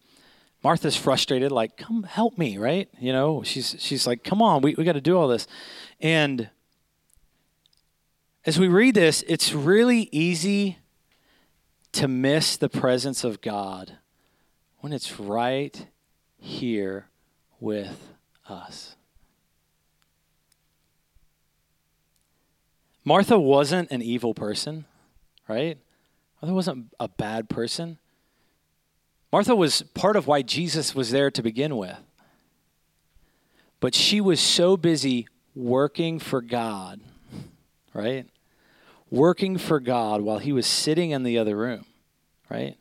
[0.63, 2.89] Martha's frustrated, like, "Come help me," right?
[2.99, 5.47] You know, she's she's like, "Come on, we we got to do all this,"
[5.99, 6.49] and
[8.45, 10.77] as we read this, it's really easy
[11.93, 13.97] to miss the presence of God
[14.79, 15.87] when it's right
[16.37, 17.07] here
[17.59, 18.13] with
[18.49, 18.95] us.
[23.05, 24.85] Martha wasn't an evil person,
[25.47, 25.77] right?
[26.41, 27.97] Martha wasn't a bad person.
[29.33, 31.97] Martha was part of why Jesus was there to begin with.
[33.79, 36.99] But she was so busy working for God,
[37.95, 38.27] right?
[39.09, 41.87] Working for God while he was sitting in the other room,
[42.47, 42.77] right?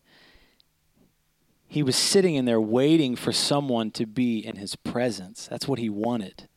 [1.69, 5.49] He was sitting in there waiting for someone to be in his presence.
[5.49, 6.49] That's what he wanted.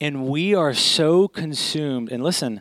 [0.00, 2.10] And we are so consumed.
[2.10, 2.60] And listen,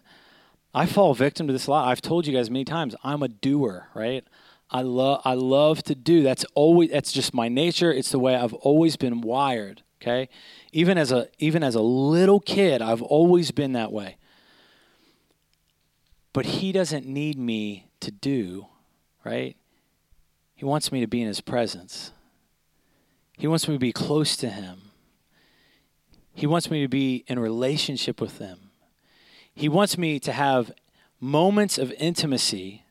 [0.75, 1.87] I fall victim to this a lot.
[1.87, 4.23] I've told you guys many times, I'm a doer, right?
[4.71, 6.23] I love I love to do.
[6.23, 7.91] That's always that's just my nature.
[7.91, 10.29] It's the way I've always been wired, okay?
[10.71, 14.17] Even as a even as a little kid, I've always been that way.
[16.33, 18.67] But he doesn't need me to do,
[19.25, 19.57] right?
[20.55, 22.11] He wants me to be in his presence.
[23.37, 24.89] He wants me to be close to him.
[26.39, 28.71] He wants me to be in relationship with Him.
[29.53, 30.71] He wants me to have
[31.19, 32.85] moments of intimacy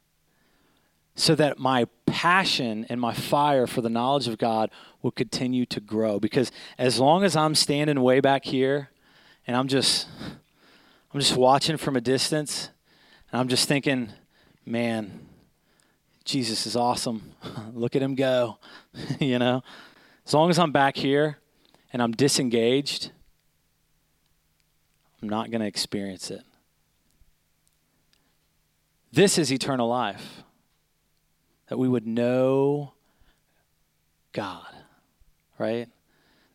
[1.18, 4.70] so that my passion and my fire for the knowledge of God
[5.02, 6.20] will continue to grow.
[6.20, 8.90] Because as long as I'm standing way back here
[9.44, 10.06] and I'm just
[11.12, 12.70] I'm just watching from a distance
[13.32, 14.12] and I'm just thinking,
[14.64, 15.26] man,
[16.24, 17.32] Jesus is awesome.
[17.74, 18.58] Look at him go.
[19.20, 19.64] you know?
[20.24, 21.38] As long as I'm back here
[21.92, 23.10] and I'm disengaged,
[25.20, 26.42] I'm not going to experience it.
[29.10, 30.44] This is eternal life.
[31.68, 32.94] That we would know
[34.32, 34.66] God,
[35.58, 35.88] right?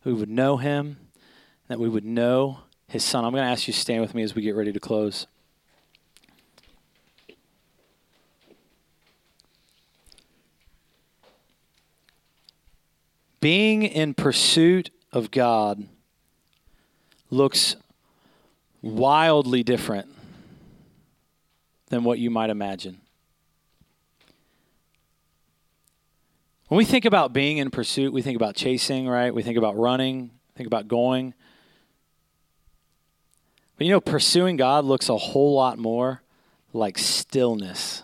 [0.04, 0.98] we would know Him,
[1.68, 3.24] that we would know His Son.
[3.24, 5.26] I'm going to ask you to stand with me as we get ready to close.
[13.40, 15.86] Being in pursuit of God
[17.30, 17.76] looks
[18.80, 20.08] wildly different
[21.88, 23.00] than what you might imagine.
[26.68, 29.34] When we think about being in pursuit, we think about chasing, right?
[29.34, 31.34] We think about running, think about going.
[33.76, 36.22] But you know, pursuing God looks a whole lot more
[36.72, 38.02] like stillness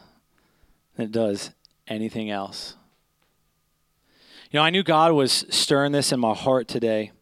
[0.96, 1.52] than it does
[1.88, 2.76] anything else.
[4.50, 7.12] You know, I knew God was stirring this in my heart today.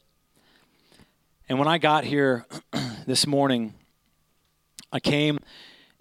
[1.48, 2.46] And when I got here
[3.06, 3.74] this morning,
[4.92, 5.38] I came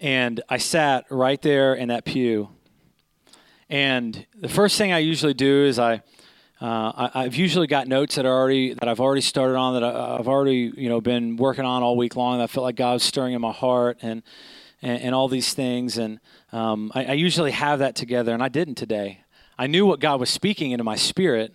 [0.00, 2.48] and I sat right there in that pew.
[3.70, 6.02] And the first thing I usually do is I,
[6.60, 9.84] uh, I have usually got notes that are already that I've already started on that
[9.84, 12.40] I, have already you know been working on all week long.
[12.40, 14.22] I felt like God was stirring in my heart and
[14.82, 15.98] and, and all these things.
[15.98, 16.18] And
[16.50, 19.20] um, I, I usually have that together, and I didn't today.
[19.58, 21.54] I knew what God was speaking into my spirit,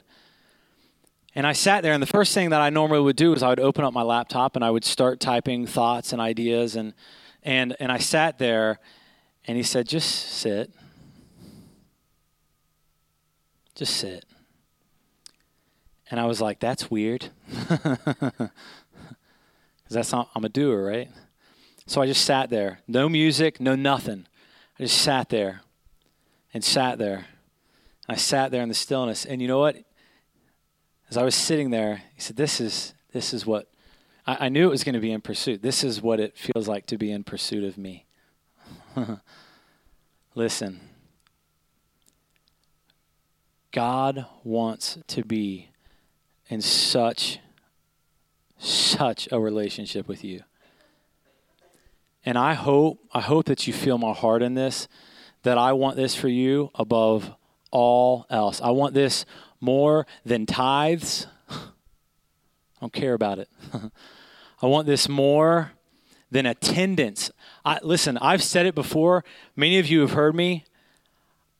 [1.35, 3.49] and I sat there, and the first thing that I normally would do is I
[3.49, 6.75] would open up my laptop and I would start typing thoughts and ideas.
[6.75, 6.93] And,
[7.41, 8.79] and, and I sat there,
[9.47, 10.71] and he said, Just sit.
[13.75, 14.25] Just sit.
[16.09, 17.29] And I was like, That's weird.
[19.83, 21.09] Because that's not, I'm a doer, right?
[21.85, 22.79] So I just sat there.
[22.87, 24.25] No music, no nothing.
[24.79, 25.59] I just sat there
[26.53, 27.25] and sat there.
[28.07, 29.25] I sat there in the stillness.
[29.25, 29.75] And you know what?
[31.13, 33.67] as I was sitting there, he said, This is this is what
[34.25, 35.61] I, I knew it was going to be in pursuit.
[35.61, 38.07] This is what it feels like to be in pursuit of me.
[40.35, 40.79] Listen.
[43.73, 45.69] God wants to be
[46.47, 47.39] in such
[48.59, 50.43] such a relationship with you.
[52.23, 54.87] And I hope I hope that you feel my heart in this
[55.41, 57.35] that I want this for you above
[57.71, 58.61] all else.
[58.61, 59.25] I want this
[59.59, 61.27] more than tithes.
[61.49, 61.57] I
[62.79, 63.49] don't care about it.
[64.61, 65.73] I want this more
[66.31, 67.31] than attendance.
[67.65, 69.25] I, listen, I've said it before.
[69.55, 70.63] Many of you have heard me.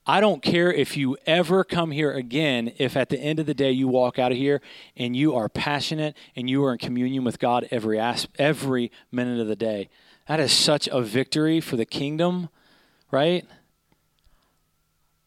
[0.06, 3.54] I don't care if you ever come here again, if at the end of the
[3.54, 4.62] day you walk out of here
[4.98, 8.00] and you are passionate and you are in communion with God every,
[8.38, 9.90] every minute of the day.
[10.28, 12.50] That is such a victory for the kingdom
[13.14, 13.46] right?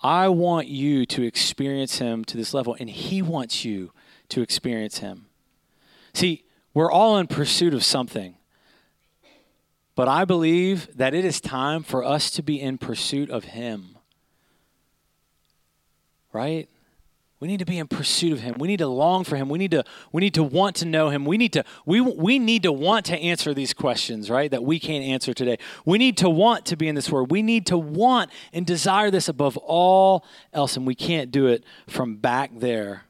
[0.02, 3.92] I want you to experience him to this level, and he wants you
[4.30, 5.26] to experience him.
[6.12, 8.34] See, we're all in pursuit of something.
[9.94, 13.95] But I believe that it is time for us to be in pursuit of him.
[16.36, 16.68] Right?
[17.40, 18.56] We need to be in pursuit of him.
[18.58, 19.48] We need to long for him.
[19.48, 21.24] We need to we need to want to know him.
[21.24, 24.50] We need to we we need to want to answer these questions, right?
[24.50, 25.58] That we can't answer today.
[25.86, 27.30] We need to want to be in this word.
[27.30, 31.64] We need to want and desire this above all else and we can't do it
[31.88, 33.04] from back there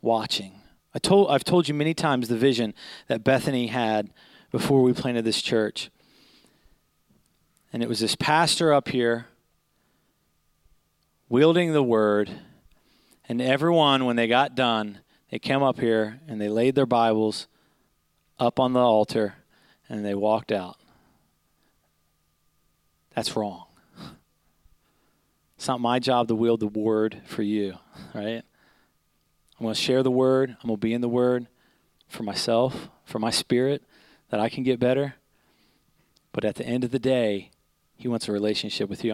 [0.00, 0.52] watching.
[0.92, 2.74] I told I've told you many times the vision
[3.06, 4.10] that Bethany had
[4.50, 5.90] before we planted this church.
[7.72, 9.26] And it was this pastor up here
[11.32, 12.30] wielding the word
[13.26, 14.98] and everyone, when they got done,
[15.30, 17.46] they came up here and they laid their Bibles
[18.38, 19.36] up on the altar
[19.88, 20.76] and they walked out.
[23.14, 23.64] That's wrong.
[25.56, 27.78] It's not my job to wield the word for you,
[28.12, 28.42] right?
[29.58, 30.50] I'm going to share the word.
[30.50, 31.46] I'm going to be in the word
[32.08, 33.82] for myself, for my spirit,
[34.28, 35.14] that I can get better.
[36.32, 37.52] But at the end of the day,
[37.96, 39.10] he wants a relationship with you.